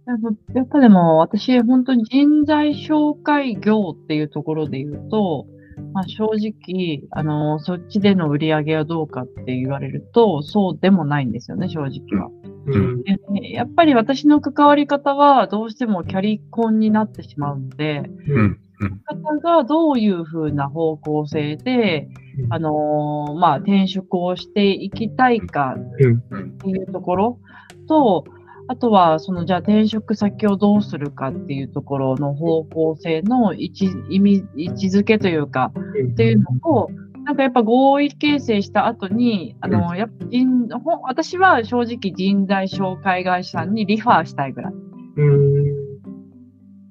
[0.07, 5.47] やっぱやっぱでも私、本当に人材紹介業っていうところで言うと、
[5.93, 12.29] まあ、正直、あの、そっちでの売り上げはどうかって言われると、そうでもないんですよね、正直は。
[12.67, 13.03] うん。
[13.03, 18.59] でやっぱり私の関わり方はどうしてもキャリコンになってしまうので、うん。
[18.81, 19.01] うん。
[19.05, 22.09] 方がどういうふうな方向性で、
[22.49, 26.17] あのーまあ、転職をしていきたいかうん。
[26.17, 27.39] っていうところ
[27.87, 28.25] と、
[28.67, 35.71] あとは、その、じゃあ転職先をどうするかっていうところの方向性の位置、意味、位置づけというか、
[36.11, 36.89] っていうのを、
[37.25, 40.67] なんかやっぱ合意形成した後に、あの、やっぱ人、
[41.03, 44.73] 私は正直人材紹介会社さんにリファーしたいぐらい。
[45.17, 45.25] うん。
[45.27, 45.75] う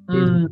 [0.09, 0.49] うんん。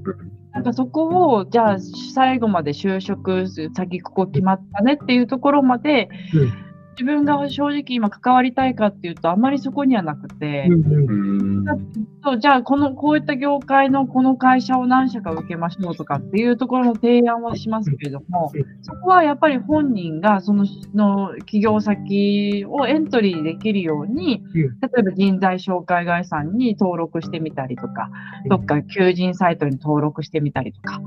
[0.53, 1.77] なんかそこを、じゃあ
[2.15, 6.62] 最後まで就職先ここ決まったねっていうところまで、うん
[6.93, 24.63] 自分が正直今関わりたいかっていうとあんまりそこにはなくて、うじゃあこの、こういった業界のこの会社を何社か受けましょうとかっていうところの提案はしますけれどもうん、そこはやっぱり本人がそのの企業先をエントリーできるように、うん。
[24.81, 28.11] 例えば人材紹介会社に登録してみたりとか、
[28.45, 28.49] うん。
[28.49, 31.01] どっか求人サイトに登録してみたりとか、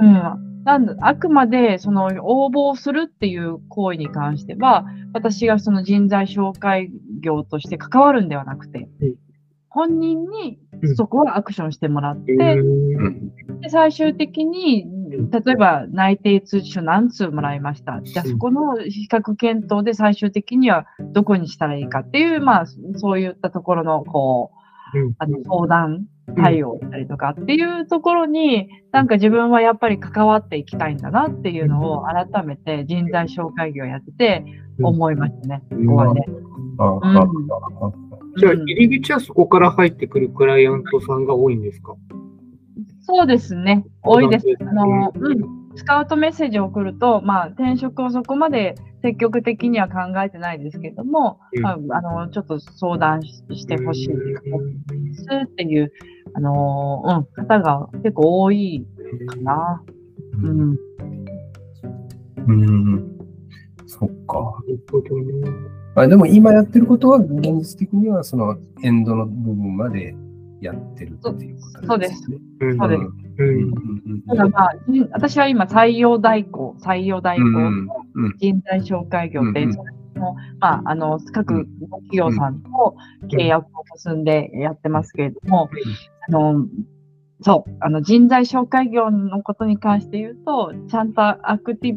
[0.00, 9.14] うんなんだあくまでその応募するっていう行為に関しては、私がその人材紹介業として関わるんではなくて、うん。
[9.68, 10.96] 本人にうん。
[10.96, 12.36] そこはアクションしてもらって、う
[13.10, 13.60] ん。
[13.60, 14.86] で最終的に、
[15.30, 18.02] 例えば内定通知書何通もらいました。
[18.02, 24.50] じゃあそこの比較検討で最終的にはどこにしたらいいかっていう、まあ、そういったところの、こ
[24.94, 25.14] う、うん。
[25.18, 34.44] あの相談対応したりとかっていうところに、なんか自分はやっぱり関わっていきたいんだなっていうのを改めて人材紹介業やってて
[34.82, 35.62] 思いましたね。
[35.70, 36.26] うんここはね。
[38.38, 41.94] じゃあ、うん入り口はそこから入ってくるクライアントさんが多いんですか？
[43.02, 43.84] そうですね。
[44.02, 44.46] 多いです。
[44.60, 45.12] あの。
[45.78, 54.14] スカウトメッセージを送ると、まあ、転職をそこまで積極的には考えてないですけども、うんまあ、あの、ちょっと相談ししてほしいで
[55.14, 55.92] すっていう、
[56.34, 58.84] あの、うん、方が結構多い
[59.28, 59.84] かな。
[60.42, 60.48] う。
[60.48, 60.76] うんん。
[62.48, 63.18] うん。
[63.86, 64.58] そっか。
[65.94, 67.28] あでも今やってることは、現
[67.60, 70.16] 実的にはそのエンドの部分まで
[70.60, 74.26] やってるっていうことそうですそうです。
[74.26, 78.05] ただまあ、人私は今採用代行、採用代行うんのうん
[78.38, 82.96] 人材紹介業って、それもまあ、あの、各企業さんと
[83.28, 85.68] 契約を結んでやってますけれども、
[86.28, 86.66] あの、
[87.42, 91.94] そう、あの、人材紹介業のことに関して言うと、ちゃんとアクティ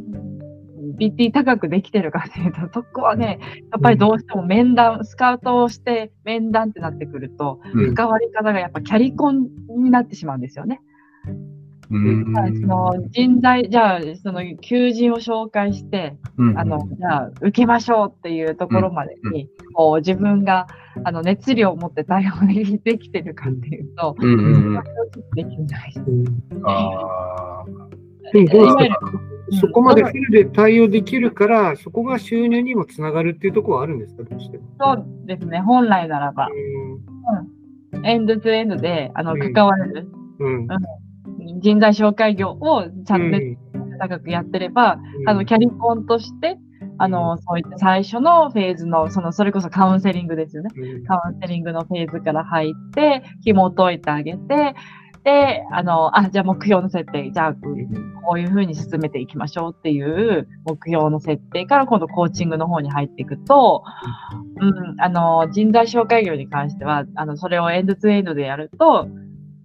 [0.98, 3.40] ビティ高くできてるかっていうと、そこはね、
[3.72, 7.96] やっぱりどうしても面談、スカウトをして面談ってなってくると、うん。
[7.96, 10.82] 関わり方がやっぱキャリコンになってしまうんですよね。
[11.92, 12.34] うん。
[12.34, 16.60] はいその人材、じゃあ、その求人を紹介して、うん。
[16.60, 20.68] あの、じゃあ、受けましょうっていうところまでに、こう、自分が、
[21.04, 22.32] あの、熱量を持って対応
[22.84, 24.84] できてるかっていうと、うんうんうん。
[25.36, 25.94] できない。
[25.96, 26.26] うん
[26.64, 27.64] あ
[28.32, 28.96] でもどうですかいわゆる
[29.60, 34.64] そこまでフルで対応できるから、そこが収入にもつながるっていうところはあるんですか、どうしても。
[34.80, 36.50] そうですね、本来ならば、
[37.94, 38.06] うん。
[38.06, 39.54] エンドツーエンドで、あの、うん。
[39.54, 40.08] 関われる。
[40.40, 40.68] うん。
[41.60, 43.58] 人材紹介業をちゃんとうん。
[44.00, 46.58] 長くやってれば、あの、キャリコンとして、
[46.98, 50.70] あの、そういった最初のフェーズの、その、それこそカウンセリングですよね。
[50.76, 51.06] うん。
[51.06, 54.76] カウンセリングのフェーズから入って、紐解いてあげて、
[55.24, 57.60] で、あの、あ、じゃあ目標の設定、じゃあ、こ
[58.36, 63.84] ういうふうに進めていきましょうっていう目標の設定から今度コーチングの方に入っていくと、
[64.60, 69.08] うん、あの、人材紹介業に関しては、あの、それをエンドツーエンドでやると、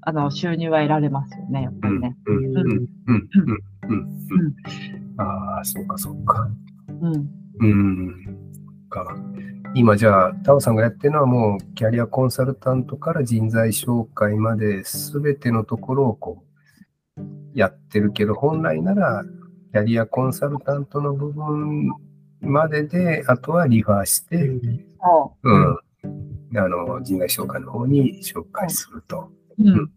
[0.06, 2.16] あの、収入は得られますよね、やっぱりね。
[2.26, 3.28] うんうんうんうん
[3.88, 4.54] うんうん
[5.16, 6.48] ああ、そうかそうか。
[7.00, 7.28] うん。
[7.60, 8.44] うん。
[8.90, 9.16] か。
[9.74, 16.44] 今じゃあ、タオさんがやってるのはもうキャリアコンサルタントから人材紹介まで全てのところをこ
[17.16, 17.22] う
[17.54, 19.24] やってるけど、本来なら
[19.72, 21.90] キャリアコンサルタントの部分
[22.40, 24.50] までで、あとはリファーして、
[25.02, 25.78] そうん。
[26.56, 29.18] あの、人材紹介の方に紹介すると。
[29.18, 29.43] う。
[29.58, 29.90] うん。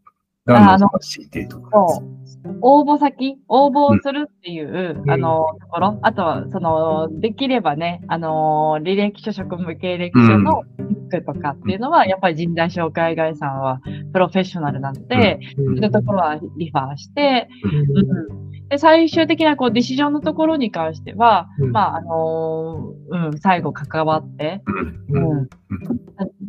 [0.46, 2.40] があの難しいっていうところです。
[2.44, 2.58] そう。
[2.62, 5.12] 応募先、応募するっていう、うん。
[5.12, 10.64] あの、ところ、あとは、その、できればね、あの、履歴書、職務経歴書の
[11.12, 13.82] チェックとかっていうのは、やっぱり人材紹介会さんは
[14.14, 15.76] プロフェッショナルなので、うん。
[15.76, 18.40] そういうところはリファーして、うん。
[18.42, 21.72] うんで、最終的なこう、ディシジョンのところに関しては、うん。
[21.72, 24.62] まあ、あのうん、最後関わって、
[25.10, 25.24] うん。
[25.32, 25.50] うん。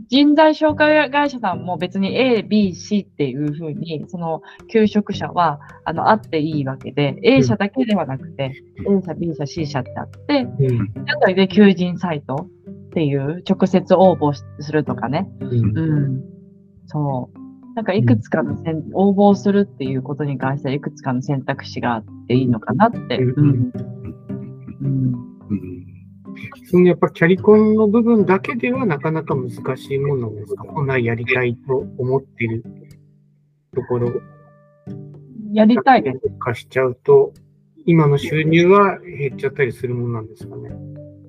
[0.09, 8.52] 人材紹介会社さんも別に A、B、C っていうふうに、その求職者はあのあっていいわけで、A 社だけではなくて、
[8.88, 10.92] A 社、B 社、C 社ってあって、うん。
[11.09, 15.31] あとで求人サイトっていう直接応募しするとかね。
[15.40, 15.78] うん。
[15.78, 16.24] うん。
[16.87, 17.38] そう。
[17.78, 23.18] なんかいくつかの選、応募するっていうことに関してはいくつかの選択肢があっていいのかなって。
[23.18, 23.40] うん。
[23.40, 23.72] うん。
[24.80, 25.14] うん。
[25.48, 25.86] うん。
[26.68, 30.34] そのやっぱキャリコンの部分だけではなかなか難しいものなん。
[30.34, 32.64] ですか本来やりたいと思っている
[33.76, 34.20] ところ
[35.52, 36.18] やりたいです。
[36.40, 37.32] 化しちゃうと、
[37.86, 40.26] 今の収入は減っちゃったりするものなん。
[40.26, 40.70] ですかね。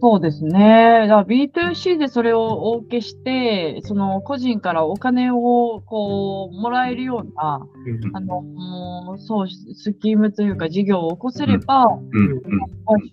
[0.02, 1.08] そうですね。
[1.08, 7.68] だから B2C でそれをお受けして、その個人からお金をこうもらえるような、
[8.04, 11.88] うんあの、もうそう、スキームというか事業を起こせれば、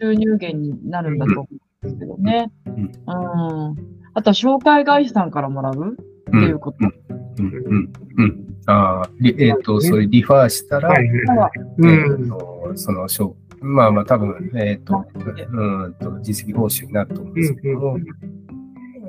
[0.01, 2.51] 収入源になるんだと思うんですけどね。
[2.69, 3.77] んうん。
[4.15, 6.79] あとは紹介会社さんからもらうっていうこと。
[6.81, 12.29] うんうんうんああ、リえっ、と、それリファーしたら、はいえっ、ん。
[12.29, 17.99] と、その、しょまあまあ多分、えっ、と、うんと、実績報酬になると思うんですけども、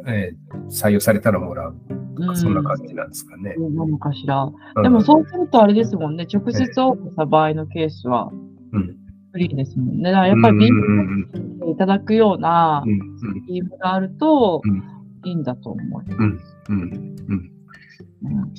[0.08, 1.76] えー採用されたらもらう
[2.36, 3.56] そんな感じなんですかね。
[3.58, 4.44] なのかしら。
[4.44, 6.28] うんでもそうするとあれですもんね。
[6.32, 8.32] 直接応募した場合のケースは
[8.72, 8.96] うん
[9.32, 10.12] フリーですもんね。
[10.12, 14.84] だからやっぱり B うんいただくようなうんスキームがあるとうん
[15.26, 16.04] いいんだと思う。
[16.08, 17.57] うんうんうん
[18.24, 18.54] うん。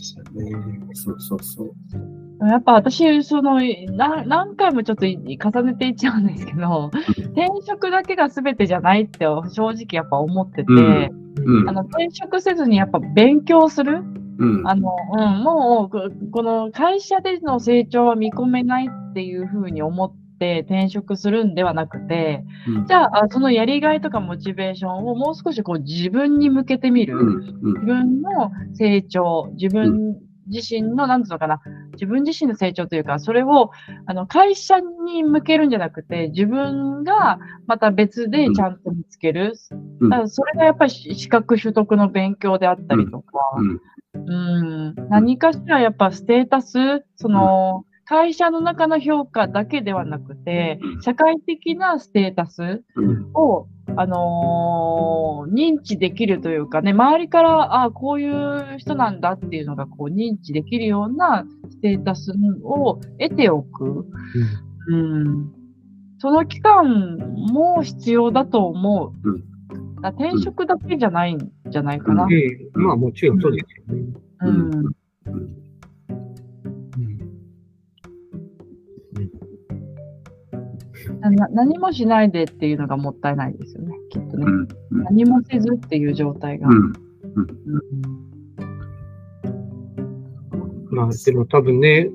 [0.94, 2.47] そうそうそう。
[2.47, 3.61] やっぱ私、その、
[3.92, 6.90] な何回もちょっと重ねていっちゃうんですけど、
[7.35, 11.29] 転職だけが全てじゃないって正直やっぱ思ってて、うん。
[11.38, 11.68] うん。
[11.68, 14.03] あの転職せずにやっぱ勉強する。
[14.38, 14.68] うん。
[14.68, 22.87] あの、うん、もうこ、この会社での成長は見込めないっていうふうに思って転職するんではなくて、うん。
[22.87, 27.18] じゃあ、あそのやりがいとかモチベーションをもう少しこう自分に向けてみる。
[27.18, 27.38] うん
[27.79, 31.61] 自分の成長、自分自身の、なんつうのかな、
[31.92, 33.70] 自分自身の成長というか、それを、
[34.07, 39.55] あの、会社に向けるんじゃなくて、自分がまた別でちゃんと見つける。
[40.01, 40.09] うん。
[40.09, 43.81] だからそれがやっぱりし資格取得の勉強であったりとか、うん。
[44.14, 64.07] うん、何かしらやっぱステータス、その、会社の中の評価だけではなくて、社会的なステータスうんを、あのー認知できるというかね、周りから、ああ、こういう人なんだっていうのがこう認知できるようなステータスを得ておく。
[64.88, 65.53] うん。
[66.18, 67.18] その期間
[67.53, 69.29] も必要だと思う。
[69.29, 69.44] う
[70.01, 72.27] 転職だけじゃないんじゃないかな。
[72.31, 74.04] ええまあもちろんそうですよね。
[74.40, 74.87] うん。
[75.27, 75.67] うん
[81.21, 84.44] 何もしないでっていうのがもったいないですよね、きっとね。
[84.46, 86.69] うん何もせずっていう状態が。
[86.69, 88.29] うんうん
[90.90, 92.08] まあでも多分ね、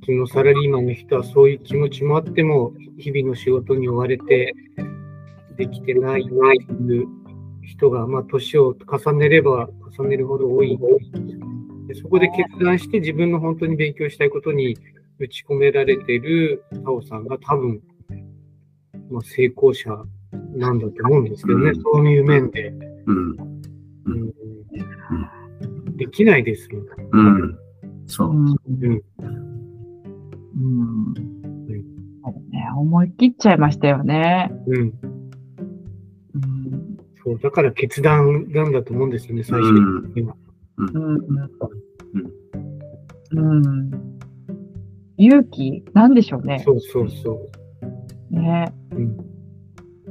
[0.00, 4.54] 普通のサラリーマンの人はそういう気持ちもあっても、日々の仕事に追われて
[5.56, 7.06] できてないないという
[7.62, 9.68] 人が、まあ年を重ねれば
[9.98, 10.78] 重ねるほど多い。
[11.88, 14.76] でそこで決断して自分の本当に勉強したいことに
[15.18, 17.80] 打ち込められているタオさんが多分、
[19.10, 19.90] まあ、成功者
[20.54, 22.72] なんだと思うんですけどね、うんそういう面で。
[23.06, 23.36] うん
[24.06, 24.32] うん
[25.96, 26.84] できないですもん。
[27.12, 27.58] うん
[28.06, 28.30] そう。
[28.30, 29.24] うんう
[30.60, 31.14] ん
[32.50, 34.50] ね、思い切っちゃいましたよね。
[34.66, 34.76] うん。
[34.78, 36.98] うん。
[37.22, 39.70] そう、だから決断なんだと思うんですよね、最初
[40.14, 40.34] には。
[40.78, 41.16] うん。
[43.32, 43.90] うん。
[45.18, 46.62] 勇気なんでしょうね。
[46.64, 47.65] そうそうそう。
[48.30, 48.72] ね。
[48.92, 49.16] うん。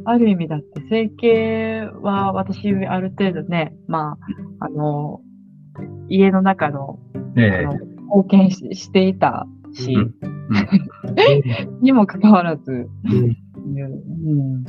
[0.06, 4.18] ある意味だって、整形は私、ある程度ね、ま
[4.60, 5.22] あ、あの、
[6.10, 7.66] 家の中の、あえ。
[7.66, 7.74] の
[8.06, 10.14] 貢献ししていたし、うん。
[11.82, 13.36] にもかかわらず、うん。
[13.68, 14.64] うん、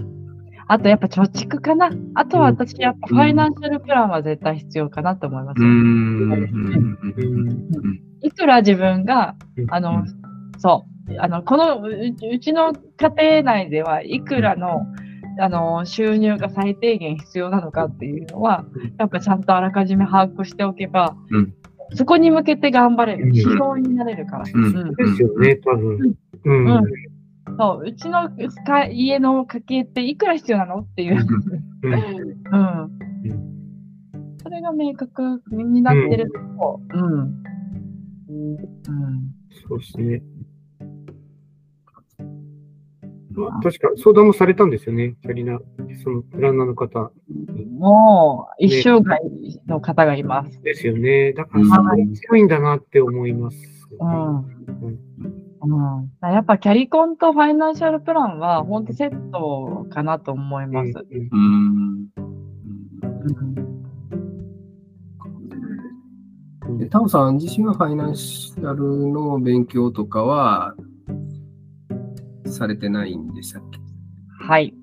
[0.66, 1.90] あとやっぱ貯蓄かな。
[2.14, 5.60] あとは私、やっぱファイナンシャルプランは絶対必要かなと思います。
[5.60, 5.68] うよ。
[5.70, 6.32] ん。
[6.32, 8.00] うん。
[8.22, 9.36] いくら自分が、
[9.68, 10.04] あうの、
[10.58, 14.86] そう、あの、このう、うちの家庭内ではいくらの、
[15.38, 21.54] あの、収入が最低限必要なのかっていうのはうん、やっぱちゃんとあらかじめ把握しておけばうん、
[21.94, 23.26] そこに向けて頑張れる。
[23.26, 24.44] うん指標になれるから。
[24.44, 26.16] ですよね、多分。
[26.44, 26.66] うん。
[26.66, 26.82] うん
[27.58, 28.28] そう、うちの
[28.66, 31.26] か家の家計っていくら必要なのっていう。
[31.82, 32.90] うんうん。
[34.42, 37.20] それが明確になってると、うん。
[37.20, 38.56] うん。
[39.68, 40.22] そうですね。
[43.62, 45.58] 確か相談もされたんですよね、キャリナ、
[46.02, 47.10] そのプランナーの方
[47.78, 49.20] もう、一生涯
[49.66, 50.62] の方がいます。
[50.62, 51.32] ですよね。
[51.34, 53.58] だから、すごい強いんだなって思います。
[54.00, 54.36] うん。
[55.62, 60.92] うん、やっぱキャリコンとファイナンシャルプランは本当セットかなと思います。
[61.30, 62.10] うん
[66.68, 66.78] うん。
[66.78, 70.74] でタオさん自身はファイナンシャルの勉強とかは
[72.52, 73.78] されてないんでしたっけ？
[74.44, 74.74] はい。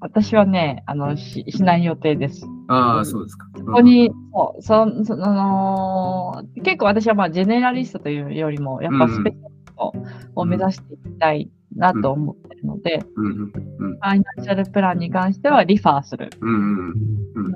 [0.00, 2.46] 私はね、あの、ししない予定です。
[2.68, 3.46] ああ、そうですか。
[3.54, 9.92] ここに、そうそその結構私はまあジェネラリストというよりも、やっぱスペシャリスト
[10.34, 16.28] を目指していきたいなと思ってるので、うんうんうんファイナンシャルプランに関してはリファーする。
[16.40, 17.54] うんうん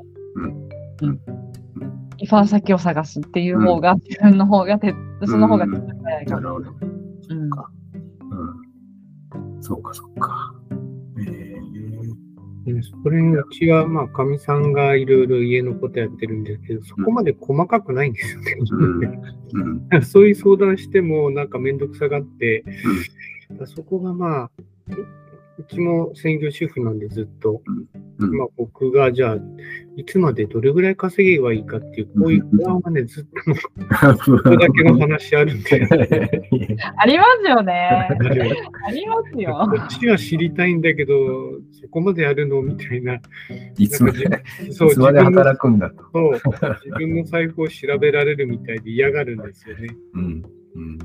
[2.17, 4.95] リファー先を探すっていう方が、自分の方が手、
[5.25, 6.41] その方が手っ早いかな。
[6.41, 6.71] なるほど。
[7.31, 7.51] うんうん
[9.61, 10.55] そうか、そうか。
[11.19, 11.51] えー。
[12.67, 18.57] うんそれにうちは、まあ、かみさんがいろいろ家のことやってるんですけど、そこまで細かくないんですよね。
[19.91, 22.65] うん そういう相談しても、なんかめんどくさがって、
[23.65, 24.51] そこがまあ、
[25.59, 29.37] うちも専業主婦なんでずっと、うんまあ僕がじゃあ、
[29.97, 35.71] いつまでどれぐらい稼げばいいかっていう、こういう不安がね、ずっとここ だけの話あるんで、
[36.97, 38.09] ありますよね。
[38.87, 39.69] ありますこよ。
[39.77, 41.15] っちは知りたいんだけど、
[41.73, 43.21] そこまでやるのみたいな。
[43.79, 46.05] いつまで、そう、いつまで自分の働くんだと。
[46.13, 46.33] そう
[46.85, 49.89] 自分の財布を調べられるみたいで嫌がるんですよね。
[50.15, 50.43] うん
[50.75, 50.99] うん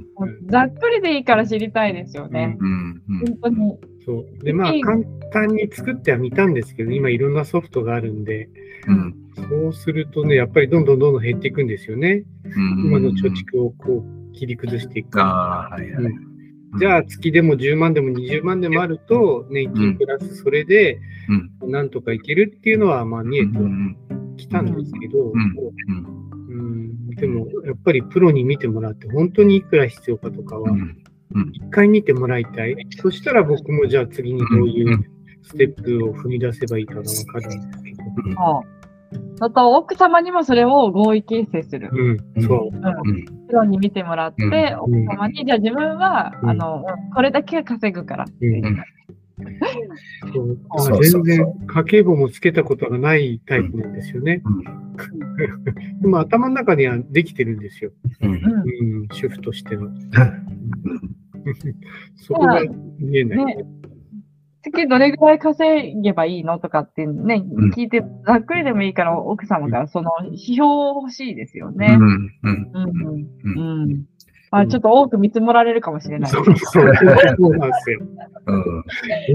[0.47, 2.55] ざっくりでいいから知りたいですよね。
[2.59, 3.80] うんうん本当に。
[4.06, 4.43] そう。
[4.43, 8.49] で、まあ、簡単に作ってはみたんですけど、今いろんなソフトがあるんで、
[8.88, 9.16] うん。
[9.49, 12.24] そうするとね、やっぱりどんどんどんどん減っていくんですよね。
[12.43, 12.86] うん。
[12.86, 15.22] 今の貯蓄をこう切り崩していく。
[15.22, 16.14] ああ、はいはい。
[16.80, 20.99] じゃあ月でも10万でも20万でもあると、年金プラスそれで
[21.64, 21.72] うん。
[21.72, 23.97] なんとかいけるっていうのはまあ見えてうん
[24.38, 25.56] きたんですけど、うん。
[26.49, 27.10] うん。
[27.16, 31.05] でもやっぱりプロに見てもらって、本当にいくら必要かとかはう、ん
[31.53, 32.76] 一回見てもらいたい。
[33.01, 34.99] そしたら僕もじゃあ次にどういう
[35.43, 37.97] ステップを踏み出せばいいかがわかるんですけど。
[38.36, 38.76] そう。
[39.39, 41.89] あと、奥様にもそれを合意形成する。
[41.91, 42.76] うん、そう。
[42.76, 43.26] うん。
[43.47, 45.05] プロに見てもらって、うん。
[45.05, 46.49] 奥様に、じゃあ自分は、うん。
[46.49, 48.47] あの、これだけ稼ぐからって。
[48.47, 48.84] うん
[50.34, 50.41] そ
[50.98, 54.41] う全然家計簿もつけたことがないタイプなんですよね。
[56.02, 57.91] でも頭の中にはできてるんですよ。
[58.22, 58.43] うんうん
[59.02, 59.89] うん、主婦としての。
[62.16, 62.62] そこが
[63.00, 63.46] 見えない。
[63.46, 63.58] ね
[64.72, 71.96] 月どれぐらい稼げばいいのとかってね、うん聞いて、ざっくりでもいいから奥様からその指標欲しいですようね。
[71.96, 72.72] んうんうん。
[72.74, 73.50] うう
[73.88, 74.06] ん。
[74.52, 76.32] まあ、ちょっと多く見積もられるかもしれない。
[76.32, 76.91] そうそうそうな
[77.68, 78.00] んですよ。
[78.48, 78.84] うん。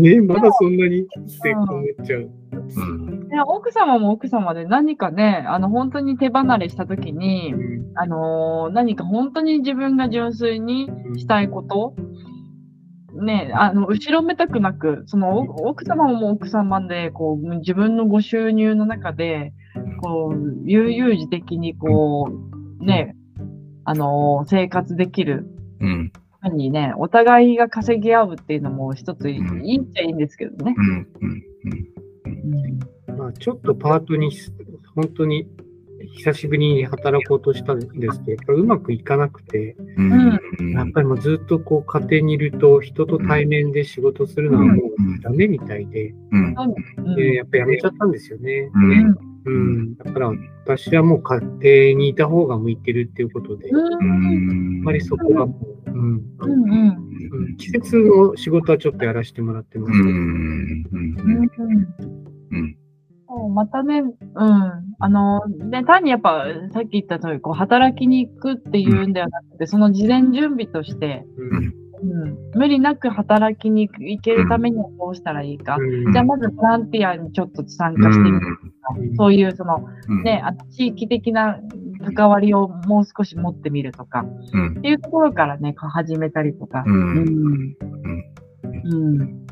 [0.06, 1.04] えまだそんなにっ
[1.42, 2.30] て思っちゃう。
[2.52, 3.28] うん。
[3.28, 7.92] ね奥様も奥様で何かね、あの、本当に手離れしたときに、うん。
[7.96, 11.94] あのー何か本当に自分が純粋にしたいこと、
[13.14, 19.52] ね、あの、後ろめたくなく、その、お奥様も奥様で、こう、自分のご収入の中で、
[20.02, 22.28] こう、悠々自適に、こ
[22.80, 23.16] う、ね、
[23.84, 25.46] あのー生活できる。
[25.80, 26.12] うん。
[26.52, 29.66] にね、お互いが稼ぎ合うっていうのも一ついい,、うん。
[29.66, 30.74] いいっちゃいいんですけどね。
[30.76, 31.44] うんうん
[32.26, 34.50] うんまあ、ちょっとパートにし、
[34.94, 35.46] 本当に
[36.14, 40.30] 久しぶりに働こうとしたんですけど、やっぱうまくいかなくて、うん
[40.72, 44.76] やっぱりもうずっとこう家庭にいると人と対面で仕事するのはもう
[45.22, 46.54] ダメみたいで、うん。
[46.96, 47.14] うん。
[47.16, 48.70] でやっぱやめちゃったんですよね。
[48.74, 49.54] うんうん。
[49.54, 49.96] うん。
[49.96, 50.32] だから
[50.64, 51.40] 私はもう家
[51.94, 54.80] 庭にいた方が向いてるっていうことで、あうん。
[54.80, 56.22] んまりそこはもう、うん。
[56.40, 57.10] うんうん。
[57.32, 57.56] うん。
[57.56, 59.92] 季節の仕事はちょっとやらせてもらってます。
[59.92, 59.98] うん。
[59.98, 61.46] うん
[62.50, 62.76] うん。
[63.30, 64.14] そうまたね、うん。
[64.98, 71.74] あの、ね、単にやっぱ、さっき言った通り、こう、働きに行くっていうんではなくて、その事前準備として、うん。
[72.02, 75.76] うん、無理なく働きに行けるためにはどうしたらいいか。
[75.78, 76.12] うん。
[76.12, 78.40] じゃあ、まずボランティアにちょっと参加してみる
[79.16, 81.58] そういう、その、うんね、あの地域的な
[82.14, 86.84] 関わりをもう少し持ってみるとか、うんっていうところからね、始めたりとか。
[86.86, 87.76] ううんん。
[88.84, 89.46] うん。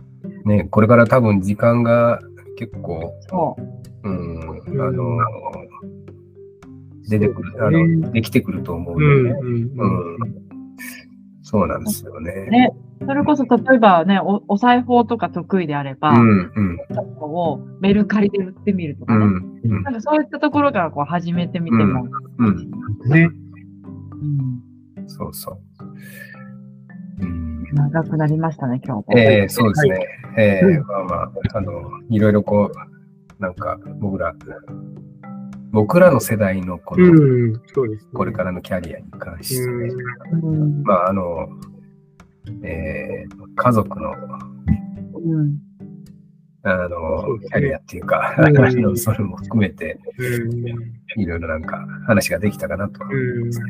[0.45, 2.21] ね、これから多分時間が
[2.57, 3.57] 結構、そ
[4.05, 4.09] う。
[4.09, 5.19] うん、あの、
[7.09, 10.49] 出てくる、あの、できてくると思ううんので、うん
[11.43, 12.47] そうなんですよね。
[12.51, 12.71] ね
[13.07, 16.79] それこそ、例えばね、おお裁縫とか得意であれば、うん、うん、
[17.21, 19.25] をメルカリで売ってみるとかね。
[19.25, 22.07] うん、うんなんかそういったところからこう始めてみても。
[22.39, 22.71] うん、
[23.09, 23.23] ね。
[23.23, 25.85] うんそうそう。
[27.21, 29.19] うん長くなりましたね、今日も。
[29.19, 30.07] ええそうですね。
[30.37, 31.73] ええまあまあ、あの、
[32.09, 34.35] いろいろこう、なんか、僕ら、
[35.71, 37.09] 僕らの世代のこの、う
[37.49, 38.11] ん、そうですね。
[38.15, 39.95] これからのキャリアに関してね、
[40.43, 40.83] うん。
[40.83, 41.49] まあ、あの、
[42.63, 44.13] えー家族の、
[45.25, 45.59] うん。
[46.63, 48.97] あの、キャリアっていうか、うん。
[48.97, 51.21] それも含めて、うん。
[51.21, 53.61] いろいろなんか話ができたかなとは思います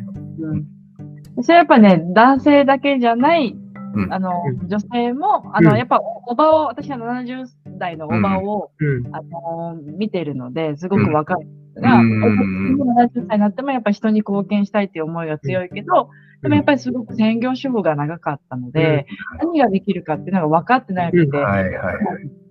[1.43, 3.57] それやっぱね、男性だけじゃない、
[3.95, 4.13] うん。
[4.13, 5.77] あのう、女性も、あの、うん。
[5.79, 7.47] やっぱおばを、私は70
[7.79, 9.15] 代のおばを、うん。
[9.15, 11.47] あの、見てるので、すごくわかる。
[11.81, 12.75] が、うん。
[12.81, 16.11] 70歳になってもやっぱり人に貢献したいっていう思いが強いけど、
[16.43, 19.07] でもやっぱりすごく専業主婦が長かったので、
[19.41, 21.99] 何ができるかっていうのが分かってないので、はいはいはい。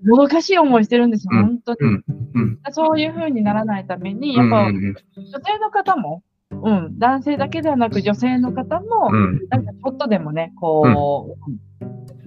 [0.05, 1.45] もどかしい思いしてるんですよ、うん。
[1.45, 1.77] 本当に。
[1.81, 2.03] うん。
[2.33, 2.59] うん。
[2.71, 4.75] そういう風にならないために、やっぱうん。
[4.75, 4.95] 女
[5.43, 9.47] 性の方も、うん、男性だけではなく女性の方も、うん。
[9.49, 11.51] なんかちょっとでもね、こう、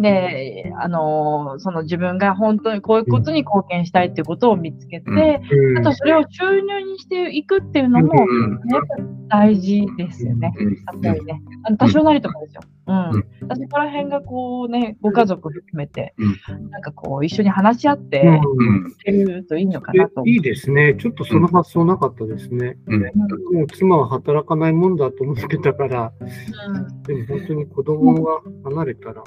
[0.01, 10.53] で、あの、その自分が本当にこういうことに貢献したいっていうことを見つけて、うんあとそれを収入にしていくっていうのも、うんやっぱり大事ですよね。
[10.59, 11.43] うんやっぱりね。
[11.65, 12.63] あの多少なりともですよ。
[12.87, 13.13] うん。
[13.13, 16.15] そこら辺がこうね、ご家族含めて、
[16.71, 20.97] なんかこう一緒に話し合ってうんいけるといいのかなと思いいですね。
[20.99, 22.77] ちょっとその発想なかったですね。
[22.87, 29.23] うんもう妻は働かないもんだと思ってたから、うんでも本当に子供が離れたら、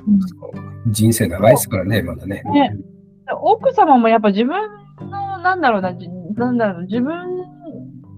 [0.87, 2.43] 人生長いですからね、まだね。
[2.53, 2.77] ね、
[3.41, 4.53] 奥様もやっぱ自分
[4.99, 7.13] の、なんだろうな、じなんだろう、自分、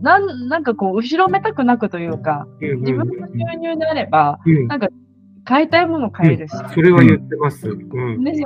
[0.01, 4.87] なんなんかこう、後ろめたくなくというか、自分の収入であれば、うんなんか、
[5.45, 6.55] 買いたいもの買えるし。
[6.73, 7.69] それは言ってます。
[7.69, 8.23] うん。
[8.23, 8.43] でで、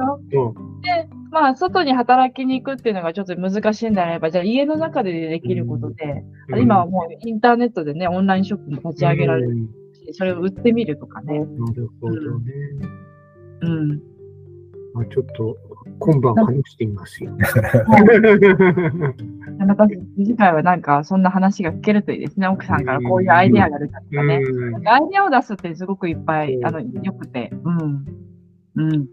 [1.31, 6.23] まあ、外に働きに行くっていうのがちょっと難しいんであれば、じゃあ家の中でできることで、
[6.59, 11.39] 今はもうインターネットでね、オンラインショップも立ち上げられるうんし、それを売ってみるとかね。
[11.39, 12.53] なるほどね。
[13.61, 14.01] うん。
[14.93, 15.55] まあ、ちょっと
[15.99, 17.31] 今晩話してみますよ。
[19.59, 19.87] また
[20.17, 22.47] 次回はなんかそんな話が聞けるといいですね。
[22.47, 24.37] 奥さんからこういうアイデアが出たとかね。
[24.37, 27.51] うんアイデアを出すってすごくいっぱい、うんあの、良くて。
[27.63, 28.05] うん。
[28.75, 29.07] うん。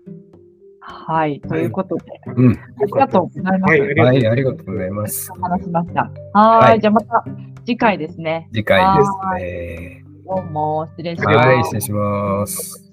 [0.81, 1.41] はい。
[1.41, 2.05] ということで、
[2.37, 2.53] うん。
[2.53, 3.73] ありがとうございます。
[3.73, 5.33] はいありがとうはい、ありがとうございます。
[5.41, 6.11] 話しました。
[6.33, 6.71] はーい。
[6.71, 7.25] はいじゃあまた
[7.65, 8.49] 次回ですね。
[8.53, 9.11] 次回です
[9.45, 10.05] ね。
[10.25, 11.37] どうも、失礼します。
[11.37, 12.86] はい、失礼します。